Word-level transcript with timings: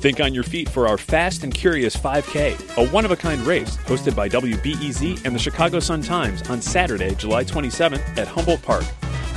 Think 0.00 0.20
on 0.20 0.32
your 0.32 0.44
feet 0.44 0.68
for 0.68 0.86
our 0.88 0.96
Fast 0.96 1.44
and 1.44 1.52
Curious 1.52 1.94
5K, 1.96 2.78
a 2.78 2.88
one 2.90 3.04
of 3.04 3.10
a 3.10 3.16
kind 3.16 3.42
race 3.42 3.76
hosted 3.78 4.16
by 4.16 4.28
WBEZ 4.28 5.26
and 5.26 5.34
the 5.34 5.38
Chicago 5.38 5.80
Sun 5.80 6.02
Times 6.02 6.48
on 6.48 6.62
Saturday, 6.62 7.14
July 7.14 7.44
27th 7.44 8.16
at 8.16 8.26
Humboldt 8.26 8.62
Park. 8.62 8.84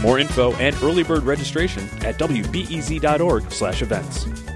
More 0.02 0.20
info 0.20 0.54
and 0.56 0.74
early 0.84 1.04
bird 1.04 1.24
registration 1.24 1.84
at 2.06 2.18
wbez.org/events. 2.18 4.54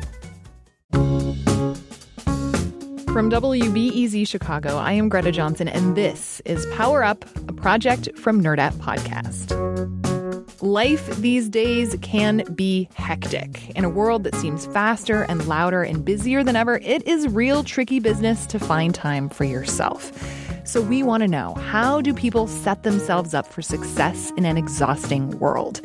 From 3.18 3.32
WBEZ 3.32 4.28
Chicago, 4.28 4.78
I 4.78 4.92
am 4.92 5.10
Greta 5.10 5.32
Johnson, 5.32 5.68
and 5.68 5.96
this 5.96 6.40
is 6.46 6.68
Power 6.76 7.04
Up, 7.04 7.26
a 7.50 7.54
project 7.54 8.16
from 8.16 8.44
Nerdette 8.44 8.76
Podcast. 8.76 9.67
Life 10.62 11.18
these 11.18 11.50
days 11.50 11.96
can 12.02 12.44
be 12.56 12.90
hectic. 12.96 13.70
In 13.76 13.86
a 13.86 13.90
world 13.90 14.24
that 14.24 14.34
seems 14.34 14.66
faster 14.66 15.22
and 15.22 15.46
louder 15.46 15.84
and 15.84 16.04
busier 16.04 16.44
than 16.44 16.56
ever, 16.56 16.78
it 16.78 17.08
is 17.08 17.28
real 17.28 17.64
tricky 17.64 18.00
business 18.00 18.48
to 18.48 18.58
find 18.58 18.96
time 18.96 19.30
for 19.30 19.44
yourself. 19.44 20.12
So 20.64 20.82
we 20.82 21.04
want 21.04 21.22
to 21.22 21.28
know 21.28 21.54
how 21.54 22.02
do 22.02 22.12
people 22.12 22.48
set 22.48 22.82
themselves 22.82 23.36
up 23.36 23.46
for 23.46 23.62
success 23.62 24.32
in 24.36 24.46
an 24.46 24.58
exhausting 24.58 25.38
world? 25.38 25.82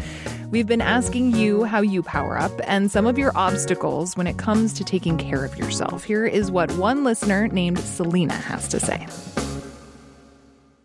We've 0.51 0.67
been 0.67 0.81
asking 0.81 1.37
you 1.37 1.65
how 1.65 1.83
you 1.83 2.03
power 2.03 2.39
up 2.39 2.59
and 2.65 2.91
some 2.91 3.07
of 3.07 3.19
your 3.19 3.33
obstacles 3.37 4.17
when 4.17 4.27
it 4.27 4.39
comes 4.39 4.73
to 4.75 4.85
taking 4.85 5.19
care 5.19 5.45
of 5.45 5.55
yourself. 5.59 6.03
Here 6.03 6.25
is 6.25 6.51
what 6.51 6.73
one 6.73 7.05
listener 7.05 7.47
named 7.49 7.79
Selena 7.79 8.33
has 8.33 8.69
to 8.69 8.81
say. 8.81 9.07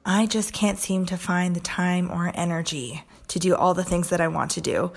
I 0.06 0.26
just 0.26 0.52
can't 0.52 0.78
seem 0.78 1.06
to 1.06 1.16
find 1.16 1.56
the 1.56 1.62
time 1.62 2.12
or 2.12 2.32
energy 2.36 3.06
to 3.30 3.40
do 3.40 3.56
all 3.56 3.74
the 3.74 3.84
things 3.84 4.10
that 4.10 4.22
I 4.22 4.28
want 4.28 4.52
to 4.52 4.62
do. 4.62 4.92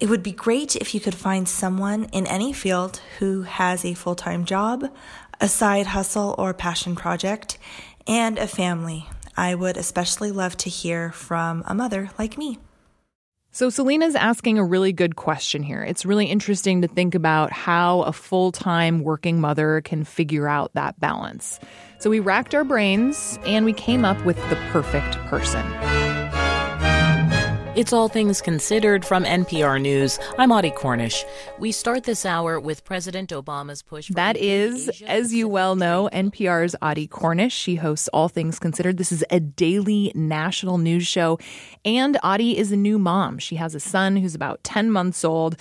It 0.00 0.08
would 0.08 0.22
be 0.22 0.32
great 0.32 0.76
if 0.76 0.94
you 0.94 1.00
could 1.00 1.14
find 1.14 1.48
someone 1.48 2.04
in 2.04 2.26
any 2.26 2.52
field 2.52 3.00
who 3.18 3.42
has 3.42 3.84
a 3.84 3.94
full 3.94 4.14
time 4.14 4.44
job, 4.44 4.90
a 5.40 5.48
side 5.48 5.86
hustle 5.86 6.34
or 6.38 6.54
passion 6.54 6.96
project, 6.96 7.58
and 8.06 8.38
a 8.38 8.46
family. 8.46 9.06
I 9.36 9.54
would 9.54 9.76
especially 9.76 10.32
love 10.32 10.56
to 10.58 10.70
hear 10.70 11.12
from 11.12 11.62
a 11.66 11.74
mother 11.74 12.10
like 12.18 12.38
me. 12.38 12.58
So, 13.52 13.68
Selena's 13.68 14.14
asking 14.14 14.58
a 14.58 14.64
really 14.64 14.92
good 14.92 15.16
question 15.16 15.64
here. 15.64 15.82
It's 15.82 16.06
really 16.06 16.26
interesting 16.26 16.82
to 16.82 16.88
think 16.88 17.16
about 17.16 17.52
how 17.52 18.02
a 18.02 18.12
full 18.12 18.52
time 18.52 19.02
working 19.02 19.40
mother 19.40 19.80
can 19.80 20.04
figure 20.04 20.46
out 20.46 20.72
that 20.74 21.00
balance. 21.00 21.58
So, 21.98 22.10
we 22.10 22.20
racked 22.20 22.54
our 22.54 22.64
brains 22.64 23.40
and 23.44 23.64
we 23.64 23.72
came 23.72 24.04
up 24.04 24.24
with 24.24 24.36
the 24.50 24.56
perfect 24.70 25.16
person. 25.26 25.66
It's 27.80 27.94
All 27.94 28.08
Things 28.08 28.42
Considered 28.42 29.06
from 29.06 29.24
NPR 29.24 29.80
News. 29.80 30.18
I'm 30.36 30.52
Audie 30.52 30.70
Cornish. 30.70 31.24
We 31.58 31.72
start 31.72 32.04
this 32.04 32.26
hour 32.26 32.60
with 32.60 32.84
President 32.84 33.30
Obama's 33.30 33.80
push. 33.80 34.08
that 34.10 34.36
is, 34.36 34.90
as 35.06 35.32
you 35.32 35.48
well 35.48 35.76
know, 35.76 36.10
NPR's 36.12 36.76
Audie 36.82 37.06
Cornish. 37.06 37.54
She 37.54 37.76
hosts 37.76 38.06
All 38.08 38.28
Things 38.28 38.58
Considered. 38.58 38.98
This 38.98 39.10
is 39.10 39.24
a 39.30 39.40
daily 39.40 40.12
national 40.14 40.76
news 40.76 41.06
show. 41.06 41.38
And 41.82 42.18
Audie 42.22 42.58
is 42.58 42.70
a 42.70 42.76
new 42.76 42.98
mom. 42.98 43.38
She 43.38 43.56
has 43.56 43.74
a 43.74 43.80
son 43.80 44.18
who's 44.18 44.34
about 44.34 44.62
10 44.62 44.90
months 44.90 45.24
old. 45.24 45.56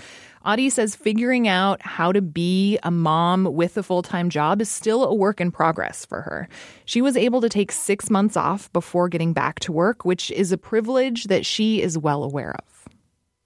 Audie 0.45 0.69
says 0.69 0.95
figuring 0.95 1.47
out 1.47 1.81
how 1.81 2.11
to 2.11 2.21
be 2.21 2.79
a 2.83 2.91
mom 2.91 3.43
with 3.45 3.77
a 3.77 3.83
full 3.83 4.01
time 4.01 4.29
job 4.29 4.61
is 4.61 4.69
still 4.69 5.05
a 5.05 5.13
work 5.13 5.41
in 5.41 5.51
progress 5.51 6.05
for 6.05 6.21
her. 6.21 6.47
She 6.85 7.01
was 7.01 7.17
able 7.17 7.41
to 7.41 7.49
take 7.49 7.71
six 7.71 8.09
months 8.09 8.37
off 8.37 8.71
before 8.71 9.09
getting 9.09 9.33
back 9.33 9.59
to 9.61 9.71
work, 9.71 10.05
which 10.05 10.31
is 10.31 10.51
a 10.51 10.57
privilege 10.57 11.25
that 11.25 11.45
she 11.45 11.81
is 11.81 11.97
well 11.97 12.23
aware 12.23 12.55
of. 12.55 12.87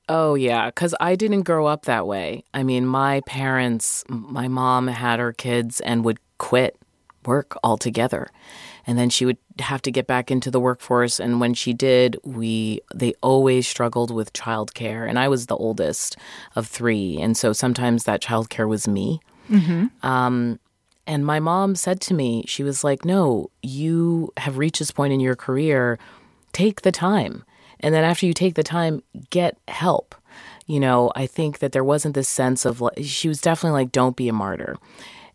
Oh, 0.10 0.36
yeah, 0.36 0.68
because 0.68 0.94
I 1.00 1.16
didn't 1.16 1.44
grow 1.44 1.66
up 1.66 1.86
that 1.86 2.06
way. 2.06 2.44
I 2.54 2.64
mean, 2.64 2.86
my 2.86 3.22
parents, 3.22 4.04
my 4.10 4.48
mom 4.48 4.88
had 4.88 5.20
her 5.20 5.34
kids 5.34 5.80
and 5.80 6.04
would 6.04 6.20
quit 6.38 6.78
work 7.26 7.58
altogether 7.64 8.28
and 8.86 8.98
then 8.98 9.10
she 9.10 9.26
would 9.26 9.38
have 9.60 9.82
to 9.84 9.92
get 9.92 10.08
back 10.08 10.32
into 10.32 10.52
the 10.52 10.60
workforce. 10.60 11.20
And 11.20 11.40
when 11.40 11.54
she 11.54 11.74
did 11.74 12.18
we 12.24 12.82
they 12.94 13.14
always 13.22 13.68
struggled 13.68 14.12
with 14.12 14.34
childcare. 14.34 15.08
And 15.08 15.20
i 15.20 15.28
was 15.28 15.48
the 15.48 15.58
oldest 15.58 16.18
of 16.56 16.68
three. 16.68 17.20
And 17.20 17.38
so 17.38 17.54
sometimes 17.54 18.04
that 18.04 18.22
childcare 18.22 18.68
was 18.68 18.88
me. 18.88 19.20
Mm-hmm. 19.50 20.08
um, 20.08 20.60
and 21.06 21.26
my 21.26 21.42
mom 21.42 21.76
said 21.76 22.00
to 22.02 22.14
me 22.14 22.46
she 22.48 22.64
was 22.64 22.82
like 22.82 23.04
no 23.04 23.50
you 23.62 24.32
have 24.38 24.58
reached 24.58 24.80
this 24.80 24.92
point 24.92 25.14
in 25.14 25.20
your 25.20 25.36
career. 25.36 26.00
Take 26.54 26.82
the 26.82 26.92
time. 26.92 27.44
And 27.80 27.94
then 27.94 28.04
after 28.04 28.26
you 28.26 28.34
take 28.34 28.56
the 28.56 28.64
time 28.64 29.04
get 29.30 29.58
help. 29.68 30.16
You 30.66 30.80
know 30.80 31.12
i 31.16 31.28
think 31.28 31.60
that 31.60 31.74
there 31.74 31.84
wasn't 31.84 32.16
this 32.16 32.30
sense 32.30 32.64
of 32.64 32.80
like 32.80 33.00
she 33.04 33.28
was 33.28 33.42
definitely 33.42 33.80
like 33.82 33.92
don't 33.92 34.16
be 34.16 34.30
a 34.30 34.34
martyr. 34.34 34.78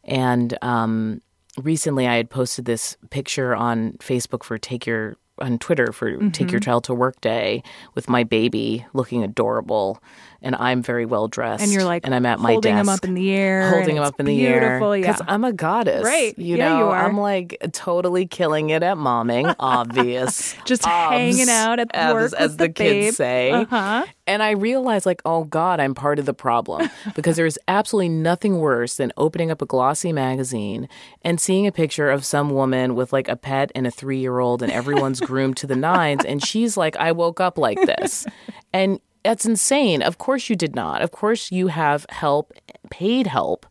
And 0.05 0.57
um, 0.63 1.21
recently 1.59 2.07
I 2.07 2.17
had 2.17 2.31
posted 2.31 2.65
this 2.65 2.97
picture 3.11 3.55
on 3.55 3.93
Facebook 3.95 4.45
for 4.45 4.59
Take 4.59 4.87
Your 4.87 5.17
on 5.41 5.59
Twitter 5.59 5.93
for 5.93 6.11
mm-hmm. 6.11 6.31
Take 6.31 6.51
Your 6.51 6.61
Child 6.61 6.85
to 6.85 6.95
Work 6.95 7.21
Day 7.21 7.63
with 7.95 8.09
my 8.09 8.25
baby 8.25 8.85
looking 8.93 9.23
adorable 9.23 10.03
and 10.41 10.55
I'm 10.55 10.83
very 10.83 11.05
well 11.05 11.27
dressed. 11.27 11.63
And 11.63 11.73
you're 11.73 11.85
like, 11.85 12.05
and 12.05 12.15
I'm 12.15 12.25
at 12.25 12.39
my 12.39 12.53
holding 12.53 12.75
desk, 12.75 12.81
him 12.81 12.89
up 12.89 13.05
in 13.05 13.15
the 13.15 13.33
air, 13.33 13.71
holding 13.71 13.97
him 13.97 14.03
up 14.03 14.21
in 14.21 14.27
the 14.27 14.47
air, 14.47 14.79
because 14.79 15.21
yeah. 15.21 15.27
I'm 15.27 15.45
a 15.45 15.53
goddess, 15.53 16.05
right? 16.05 16.39
You 16.39 16.57
yeah, 16.57 16.69
know, 16.69 16.79
you 16.79 16.85
are. 16.85 17.07
I'm 17.07 17.19
like 17.19 17.59
totally 17.73 18.27
killing 18.27 18.71
it 18.71 18.83
at 18.83 18.97
momming, 18.97 19.55
obvious, 19.61 20.55
just 20.65 20.85
hanging 20.85 21.49
out 21.49 21.81
at 21.81 21.89
as, 21.93 22.15
work 22.15 22.33
as 22.35 22.57
the, 22.57 22.65
the 22.65 22.73
kids 22.73 23.17
say. 23.17 23.51
Uh-huh. 23.51 24.07
And 24.29 24.43
I 24.43 24.51
realized, 24.51 25.07
like, 25.07 25.23
oh 25.25 25.45
God, 25.45 25.81
I'm 25.81 25.95
part 25.95 26.19
of 26.19 26.27
the 26.27 26.35
problem 26.35 26.89
because 27.15 27.37
there 27.37 27.47
is 27.47 27.59
absolutely 27.67 28.11
nothing 28.11 28.59
worse 28.59 28.97
than 28.97 29.13
opening 29.17 29.51
up 29.51 29.61
a 29.61 29.67
glossy 29.67 30.13
magazine 30.13 30.89
and 31.23 31.41
seeing 31.41 31.67
a 31.67 31.73
picture 31.73 32.11
of 32.11 32.25
some 32.25 32.51
woman 32.51 32.95
with 32.95 33.13
like 33.13 33.29
a 33.29 33.37
pet 33.37 33.73
and 33.75 33.87
a 33.87 33.91
three 33.91 34.19
year 34.19 34.39
old, 34.39 34.63
and 34.63 34.71
everyone's 34.71 35.21
groomed 35.29 35.57
to 35.57 35.67
the 35.67 35.77
nines, 35.77 36.25
and 36.25 36.45
she's 36.45 36.77
like, 36.77 36.97
I 36.97 37.11
woke 37.11 37.41
up 37.41 37.59
like 37.59 37.79
this, 37.79 38.25
and 38.73 39.01
that's 39.23 39.47
insane. 39.47 40.03
Of 40.03 40.19
course 40.19 40.49
you 40.49 40.57
did 40.57 40.75
not. 40.75 41.03
Of 41.03 41.11
course 41.11 41.53
you 41.53 41.69
have 41.69 42.07
help, 42.09 42.53
paid 42.91 43.27
help, 43.27 43.67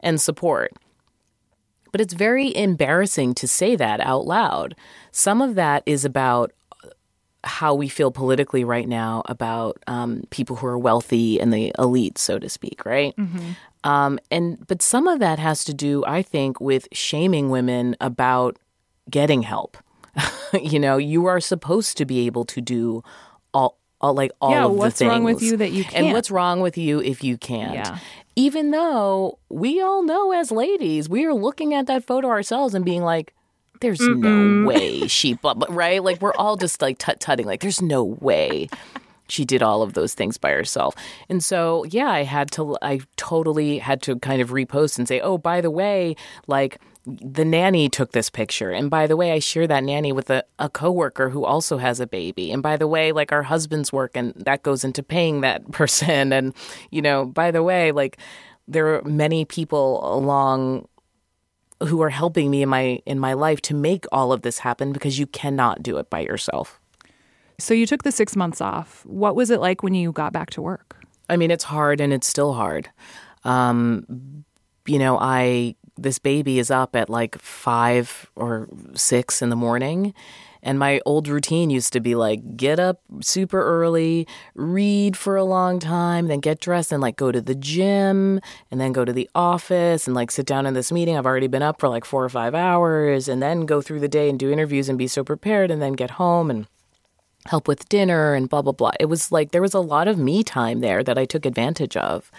and 0.00 0.20
support. 0.20 0.72
But 1.90 2.00
it's 2.00 2.14
very 2.14 2.54
embarrassing 2.56 3.34
to 3.34 3.46
say 3.46 3.76
that 3.76 4.00
out 4.00 4.26
loud. 4.26 4.74
Some 5.10 5.42
of 5.42 5.54
that 5.56 5.82
is 5.84 6.04
about 6.04 6.52
how 7.44 7.74
we 7.74 7.88
feel 7.88 8.10
politically 8.10 8.64
right 8.64 8.88
now 8.88 9.22
about 9.26 9.82
um, 9.86 10.22
people 10.30 10.56
who 10.56 10.66
are 10.66 10.78
wealthy 10.78 11.40
and 11.40 11.52
the 11.52 11.72
elite, 11.78 12.16
so 12.18 12.38
to 12.38 12.48
speak, 12.48 12.84
right? 12.86 13.14
Mm-hmm. 13.16 13.50
Um, 13.84 14.18
and 14.30 14.64
but 14.66 14.80
some 14.80 15.08
of 15.08 15.18
that 15.18 15.38
has 15.38 15.64
to 15.64 15.74
do, 15.74 16.04
I 16.06 16.22
think, 16.22 16.60
with 16.60 16.86
shaming 16.92 17.50
women 17.50 17.96
about 18.00 18.58
getting 19.10 19.42
help. 19.42 19.76
you 20.62 20.78
know, 20.78 20.96
you 20.98 21.26
are 21.26 21.40
supposed 21.40 21.96
to 21.96 22.04
be 22.04 22.26
able 22.26 22.44
to 22.44 22.60
do 22.60 23.02
all 23.52 23.78
all 24.02 24.14
like 24.14 24.32
all 24.40 24.50
yeah, 24.50 24.64
of 24.64 24.72
the 24.72 24.78
what's 24.78 24.98
things. 24.98 25.10
wrong 25.10 25.24
with 25.24 25.42
you 25.42 25.56
that 25.56 25.72
you 25.72 25.84
can't? 25.84 26.06
And 26.06 26.12
what's 26.12 26.30
wrong 26.30 26.60
with 26.60 26.76
you 26.76 27.00
if 27.00 27.22
you 27.22 27.38
can't? 27.38 27.74
Yeah. 27.74 27.98
Even 28.34 28.70
though 28.70 29.38
we 29.48 29.80
all 29.80 30.02
know 30.02 30.32
as 30.32 30.50
ladies, 30.50 31.08
we 31.08 31.24
are 31.24 31.34
looking 31.34 31.74
at 31.74 31.86
that 31.86 32.04
photo 32.04 32.28
ourselves 32.28 32.74
and 32.74 32.84
being 32.84 33.02
like, 33.02 33.34
there's 33.80 34.00
Mm-mm. 34.00 34.62
no 34.62 34.66
way 34.66 35.06
she, 35.06 35.34
but 35.34 35.70
right? 35.72 36.02
Like 36.02 36.22
we're 36.22 36.34
all 36.34 36.56
just 36.56 36.80
like 36.80 36.98
tut 36.98 37.20
tutting, 37.20 37.46
like 37.46 37.60
there's 37.60 37.82
no 37.82 38.04
way 38.04 38.68
she 39.28 39.44
did 39.44 39.62
all 39.62 39.82
of 39.82 39.94
those 39.94 40.14
things 40.14 40.36
by 40.38 40.50
herself. 40.50 40.94
And 41.28 41.42
so, 41.42 41.84
yeah, 41.84 42.10
I 42.10 42.22
had 42.22 42.50
to, 42.52 42.76
I 42.82 43.00
totally 43.16 43.78
had 43.78 44.02
to 44.02 44.18
kind 44.18 44.42
of 44.42 44.50
repost 44.50 44.98
and 44.98 45.08
say, 45.08 45.20
oh, 45.20 45.38
by 45.38 45.60
the 45.60 45.70
way, 45.70 46.16
like 46.46 46.80
the 47.04 47.44
nanny 47.44 47.88
took 47.88 48.12
this 48.12 48.30
picture. 48.30 48.70
And 48.70 48.88
by 48.88 49.06
the 49.06 49.16
way, 49.16 49.32
I 49.32 49.40
share 49.40 49.66
that 49.66 49.82
nanny 49.82 50.12
with 50.12 50.30
a, 50.30 50.44
a 50.58 50.68
coworker 50.68 51.30
who 51.30 51.44
also 51.44 51.78
has 51.78 51.98
a 51.98 52.06
baby. 52.06 52.52
And 52.52 52.62
by 52.62 52.76
the 52.76 52.86
way, 52.86 53.12
like 53.12 53.32
our 53.32 53.42
husbands 53.42 53.92
work 53.92 54.12
and 54.16 54.32
that 54.36 54.62
goes 54.62 54.84
into 54.84 55.02
paying 55.02 55.40
that 55.40 55.70
person. 55.72 56.32
And, 56.32 56.54
you 56.90 57.02
know, 57.02 57.24
by 57.24 57.50
the 57.50 57.62
way, 57.62 57.90
like 57.92 58.18
there 58.68 58.94
are 58.94 59.02
many 59.02 59.44
people 59.44 60.00
along 60.14 60.86
who 61.80 62.00
are 62.00 62.10
helping 62.10 62.48
me 62.48 62.62
in 62.62 62.68
my 62.68 63.00
in 63.06 63.18
my 63.18 63.32
life 63.32 63.60
to 63.60 63.74
make 63.74 64.04
all 64.12 64.32
of 64.32 64.42
this 64.42 64.58
happen 64.58 64.92
because 64.92 65.18
you 65.18 65.26
cannot 65.26 65.82
do 65.82 65.96
it 65.96 66.08
by 66.08 66.20
yourself. 66.20 66.78
So 67.58 67.74
you 67.74 67.86
took 67.86 68.04
the 68.04 68.12
6 68.12 68.36
months 68.36 68.60
off. 68.60 69.04
What 69.04 69.34
was 69.34 69.50
it 69.50 69.60
like 69.60 69.82
when 69.82 69.94
you 69.94 70.12
got 70.12 70.32
back 70.32 70.50
to 70.50 70.62
work? 70.62 70.96
I 71.28 71.36
mean, 71.36 71.50
it's 71.50 71.64
hard 71.64 72.00
and 72.00 72.12
it's 72.12 72.26
still 72.26 72.52
hard. 72.52 72.88
Um, 73.44 74.44
you 74.86 74.98
know, 74.98 75.18
I 75.18 75.74
this 75.96 76.18
baby 76.18 76.58
is 76.58 76.70
up 76.70 76.96
at 76.96 77.10
like 77.10 77.38
five 77.38 78.30
or 78.34 78.68
six 78.94 79.42
in 79.42 79.50
the 79.50 79.56
morning. 79.56 80.14
And 80.64 80.78
my 80.78 81.00
old 81.04 81.26
routine 81.26 81.70
used 81.70 81.92
to 81.92 82.00
be 82.00 82.14
like 82.14 82.56
get 82.56 82.78
up 82.78 83.00
super 83.20 83.60
early, 83.60 84.28
read 84.54 85.16
for 85.16 85.34
a 85.34 85.42
long 85.42 85.80
time, 85.80 86.28
then 86.28 86.38
get 86.38 86.60
dressed 86.60 86.92
and 86.92 87.02
like 87.02 87.16
go 87.16 87.32
to 87.32 87.40
the 87.40 87.56
gym 87.56 88.40
and 88.70 88.80
then 88.80 88.92
go 88.92 89.04
to 89.04 89.12
the 89.12 89.28
office 89.34 90.06
and 90.06 90.14
like 90.14 90.30
sit 90.30 90.46
down 90.46 90.66
in 90.66 90.74
this 90.74 90.92
meeting. 90.92 91.16
I've 91.16 91.26
already 91.26 91.48
been 91.48 91.62
up 91.62 91.80
for 91.80 91.88
like 91.88 92.04
four 92.04 92.24
or 92.24 92.28
five 92.28 92.54
hours 92.54 93.28
and 93.28 93.42
then 93.42 93.66
go 93.66 93.82
through 93.82 94.00
the 94.00 94.08
day 94.08 94.30
and 94.30 94.38
do 94.38 94.52
interviews 94.52 94.88
and 94.88 94.96
be 94.96 95.08
so 95.08 95.24
prepared 95.24 95.72
and 95.72 95.82
then 95.82 95.94
get 95.94 96.12
home 96.12 96.48
and 96.48 96.68
help 97.46 97.66
with 97.66 97.88
dinner 97.88 98.34
and 98.34 98.48
blah 98.48 98.62
blah 98.62 98.72
blah. 98.72 98.92
It 99.00 99.06
was 99.06 99.32
like 99.32 99.50
there 99.50 99.62
was 99.62 99.74
a 99.74 99.80
lot 99.80 100.06
of 100.06 100.16
me 100.16 100.44
time 100.44 100.78
there 100.78 101.02
that 101.02 101.18
I 101.18 101.24
took 101.24 101.44
advantage 101.44 101.96
of. 101.96 102.30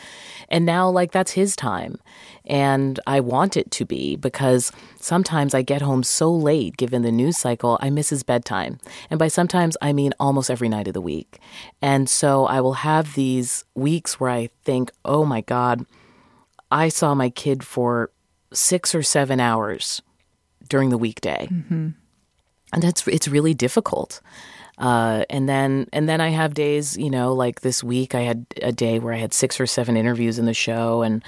And 0.53 0.67
now 0.67 0.87
like 0.87 1.11
that's 1.11 1.31
his 1.31 1.55
time. 1.55 1.97
And 2.45 2.99
I 3.07 3.21
want 3.21 3.57
it 3.57 3.71
to 3.71 3.85
be 3.85 4.15
because 4.15 4.71
sometimes 4.99 5.55
I 5.55 5.63
get 5.63 5.81
home 5.81 6.03
so 6.03 6.31
late 6.31 6.77
given 6.77 7.01
the 7.01 7.11
news 7.11 7.39
cycle, 7.39 7.79
I 7.81 7.89
miss 7.89 8.11
his 8.11 8.21
bedtime. 8.21 8.77
And 9.09 9.17
by 9.17 9.29
sometimes 9.29 9.75
I 9.81 9.93
mean 9.93 10.13
almost 10.19 10.51
every 10.51 10.69
night 10.69 10.87
of 10.87 10.93
the 10.93 11.01
week. 11.01 11.39
And 11.81 12.07
so 12.07 12.45
I 12.45 12.61
will 12.61 12.75
have 12.75 13.15
these 13.15 13.65
weeks 13.73 14.19
where 14.19 14.29
I 14.29 14.49
think, 14.63 14.91
"Oh 15.03 15.25
my 15.25 15.41
god, 15.41 15.87
I 16.69 16.87
saw 16.89 17.15
my 17.15 17.31
kid 17.31 17.63
for 17.63 18.11
6 18.53 18.93
or 18.93 19.01
7 19.01 19.39
hours 19.39 20.03
during 20.69 20.89
the 20.89 20.99
weekday." 20.99 21.47
Mm-hmm. 21.49 21.89
And 22.73 22.83
that's 22.83 23.07
it's 23.07 23.27
really 23.27 23.55
difficult. 23.55 24.21
Uh, 24.77 25.25
and 25.29 25.47
then 25.47 25.87
and 25.93 26.09
then 26.09 26.19
I 26.19 26.29
have 26.29 26.53
days, 26.53 26.97
you 26.97 27.09
know, 27.09 27.33
like 27.33 27.61
this 27.61 27.83
week 27.83 28.15
I 28.15 28.21
had 28.21 28.45
a 28.61 28.71
day 28.71 28.99
where 28.99 29.13
I 29.13 29.17
had 29.17 29.33
six 29.33 29.59
or 29.59 29.67
seven 29.67 29.95
interviews 29.95 30.39
in 30.39 30.45
the 30.45 30.53
show 30.53 31.01
and 31.01 31.23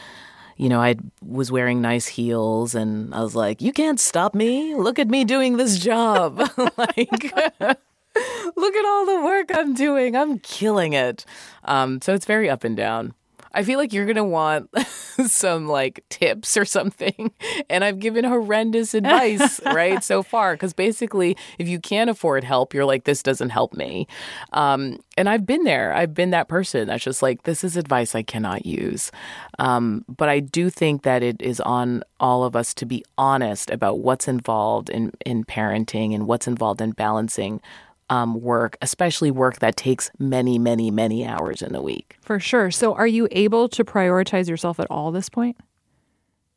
you 0.57 0.69
know, 0.69 0.79
I 0.81 0.95
was 1.21 1.51
wearing 1.51 1.81
nice 1.81 2.07
heels 2.07 2.75
and 2.75 3.13
I 3.13 3.21
was 3.21 3.35
like, 3.35 3.61
you 3.61 3.73
can't 3.73 3.99
stop 3.99 4.33
me. 4.33 4.73
Look 4.73 4.99
at 4.99 5.09
me 5.09 5.25
doing 5.25 5.57
this 5.57 5.79
job. 5.79 6.37
like 6.77 7.23
look 8.55 8.75
at 8.75 8.85
all 8.85 9.05
the 9.05 9.21
work 9.23 9.51
I'm 9.53 9.73
doing. 9.73 10.15
I'm 10.15 10.39
killing 10.39 10.93
it. 10.93 11.25
Um, 11.65 12.01
so 12.01 12.13
it's 12.13 12.25
very 12.25 12.49
up 12.49 12.63
and 12.63 12.77
down. 12.77 13.13
I 13.55 13.63
feel 13.63 13.79
like 13.79 13.93
you're 13.93 14.05
going 14.05 14.17
to 14.17 14.23
want 14.23 14.69
some 15.25 15.67
like 15.67 16.03
tips 16.09 16.57
or 16.57 16.65
something. 16.65 17.31
And 17.69 17.83
I've 17.83 17.99
given 17.99 18.25
horrendous 18.25 18.93
advice, 18.93 19.59
right, 19.65 20.03
so 20.03 20.21
far. 20.21 20.53
Because 20.53 20.73
basically, 20.73 21.35
if 21.57 21.67
you 21.67 21.79
can't 21.79 22.09
afford 22.09 22.43
help, 22.43 22.73
you're 22.73 22.85
like, 22.85 23.05
this 23.05 23.23
doesn't 23.23 23.49
help 23.49 23.73
me. 23.73 24.07
Um, 24.53 24.99
and 25.17 25.27
I've 25.29 25.45
been 25.45 25.63
there. 25.63 25.93
I've 25.93 26.13
been 26.13 26.29
that 26.31 26.47
person 26.47 26.87
that's 26.87 27.03
just 27.03 27.21
like, 27.21 27.43
this 27.43 27.63
is 27.63 27.75
advice 27.75 28.13
I 28.13 28.23
cannot 28.23 28.65
use. 28.65 29.11
Um, 29.57 30.05
but 30.07 30.29
I 30.29 30.41
do 30.41 30.69
think 30.69 31.03
that 31.03 31.23
it 31.23 31.41
is 31.41 31.59
on 31.61 32.03
all 32.19 32.43
of 32.43 32.55
us 32.55 32.73
to 32.75 32.85
be 32.85 33.03
honest 33.17 33.71
about 33.71 33.99
what's 33.99 34.27
involved 34.27 34.89
in, 34.89 35.11
in 35.25 35.43
parenting 35.43 36.13
and 36.13 36.27
what's 36.27 36.47
involved 36.47 36.81
in 36.81 36.91
balancing 36.91 37.61
um, 38.09 38.41
work, 38.41 38.77
especially 38.81 39.31
work 39.31 39.59
that 39.59 39.75
takes 39.75 40.11
many, 40.19 40.59
many, 40.59 40.91
many 40.91 41.25
hours 41.25 41.61
in 41.61 41.73
the 41.73 41.81
week. 41.81 42.17
For 42.21 42.39
sure. 42.39 42.71
So, 42.71 42.93
are 42.93 43.07
you 43.07 43.27
able 43.31 43.67
to 43.69 43.83
prioritize 43.83 44.47
yourself 44.47 44.79
at 44.79 44.87
all 44.89 45.11
this 45.11 45.29
point? 45.29 45.57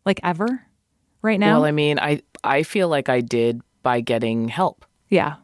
Like 0.05 0.21
ever? 0.23 0.63
Right 1.23 1.41
now? 1.41 1.57
Well, 1.57 1.65
I 1.65 1.73
mean, 1.73 1.99
I 1.99 2.23
I 2.45 2.63
feel 2.63 2.89
like 2.89 3.09
I 3.09 3.21
did 3.21 3.61
by 3.83 4.01
getting 4.01 4.49
help. 4.49 4.85
Yeah. 5.09 5.37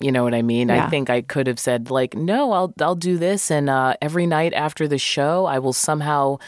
You 0.00 0.12
know 0.12 0.22
what 0.22 0.34
I 0.34 0.42
mean? 0.42 0.68
Yeah. 0.68 0.86
I 0.86 0.90
think 0.90 1.10
I 1.10 1.22
could 1.22 1.48
have 1.48 1.58
said 1.58 1.90
like, 1.90 2.14
"No, 2.14 2.52
I'll 2.52 2.72
I'll 2.80 2.94
do 2.94 3.18
this 3.18 3.50
and 3.50 3.68
uh, 3.68 3.94
every 4.00 4.26
night 4.26 4.54
after 4.54 4.86
the 4.86 4.98
show, 4.98 5.46
I 5.46 5.58
will 5.58 5.72
somehow 5.72 6.38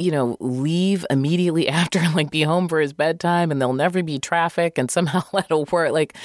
you 0.00 0.10
know, 0.10 0.36
leave 0.40 1.04
immediately 1.10 1.68
after, 1.80 2.00
like 2.14 2.30
be 2.30 2.42
home 2.42 2.68
for 2.68 2.80
his 2.80 2.92
bedtime 2.92 3.50
and 3.50 3.60
there'll 3.60 3.74
never 3.74 4.02
be 4.02 4.18
traffic 4.18 4.78
and 4.78 4.90
somehow 4.90 5.22
that'll 5.32 5.66
work. 5.70 5.92
Like, 5.92 6.16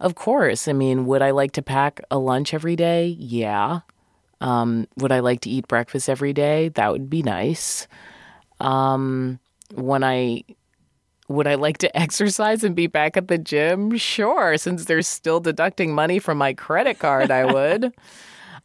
of 0.00 0.14
course. 0.14 0.68
I 0.68 0.72
mean, 0.72 1.06
would 1.06 1.22
I 1.22 1.30
like 1.32 1.52
to 1.52 1.62
pack 1.62 2.00
a 2.10 2.18
lunch 2.18 2.54
every 2.54 2.76
day? 2.76 3.16
Yeah. 3.18 3.80
Um, 4.40 4.86
would 4.96 5.12
I 5.12 5.20
like 5.20 5.40
to 5.42 5.50
eat 5.50 5.68
breakfast 5.68 6.08
every 6.08 6.32
day? 6.32 6.68
That 6.70 6.92
would 6.92 7.08
be 7.08 7.22
nice. 7.22 7.86
Um, 8.60 9.38
when 9.74 10.04
I 10.04 10.44
would 11.28 11.46
I 11.46 11.54
like 11.54 11.78
to 11.78 11.96
exercise 11.96 12.64
and 12.64 12.76
be 12.76 12.86
back 12.86 13.16
at 13.16 13.28
the 13.28 13.38
gym? 13.38 13.96
Sure, 13.96 14.56
since 14.58 14.84
they're 14.84 15.02
still 15.02 15.40
deducting 15.40 15.94
money 15.94 16.18
from 16.18 16.38
my 16.38 16.52
credit 16.52 16.98
card, 16.98 17.30
I 17.30 17.44
would. 17.50 17.94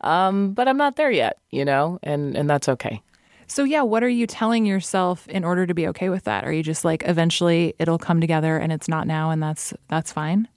um, 0.02 0.54
but 0.54 0.68
I'm 0.68 0.78
not 0.78 0.96
there 0.96 1.12
yet, 1.12 1.38
you 1.52 1.64
know, 1.66 2.00
and 2.04 2.36
and 2.36 2.50
that's 2.50 2.68
okay. 2.70 3.02
So 3.50 3.64
yeah, 3.64 3.82
what 3.82 4.04
are 4.04 4.10
you 4.10 4.28
telling 4.28 4.68
yourself 4.68 5.28
in 5.28 5.44
order 5.44 5.66
to 5.66 5.74
be 5.74 5.88
okay 5.88 6.10
with 6.10 6.26
that? 6.26 6.46
Are 6.46 6.54
you 6.54 6.62
just 6.62 6.86
like 6.86 7.04
eventually 7.08 7.74
it'll 7.80 7.98
come 7.98 8.22
together 8.22 8.58
and 8.58 8.72
it's 8.72 8.88
not 8.88 9.08
now 9.08 9.32
and 9.32 9.42
that's 9.42 9.74
that's 9.88 10.14
fine? 10.14 10.48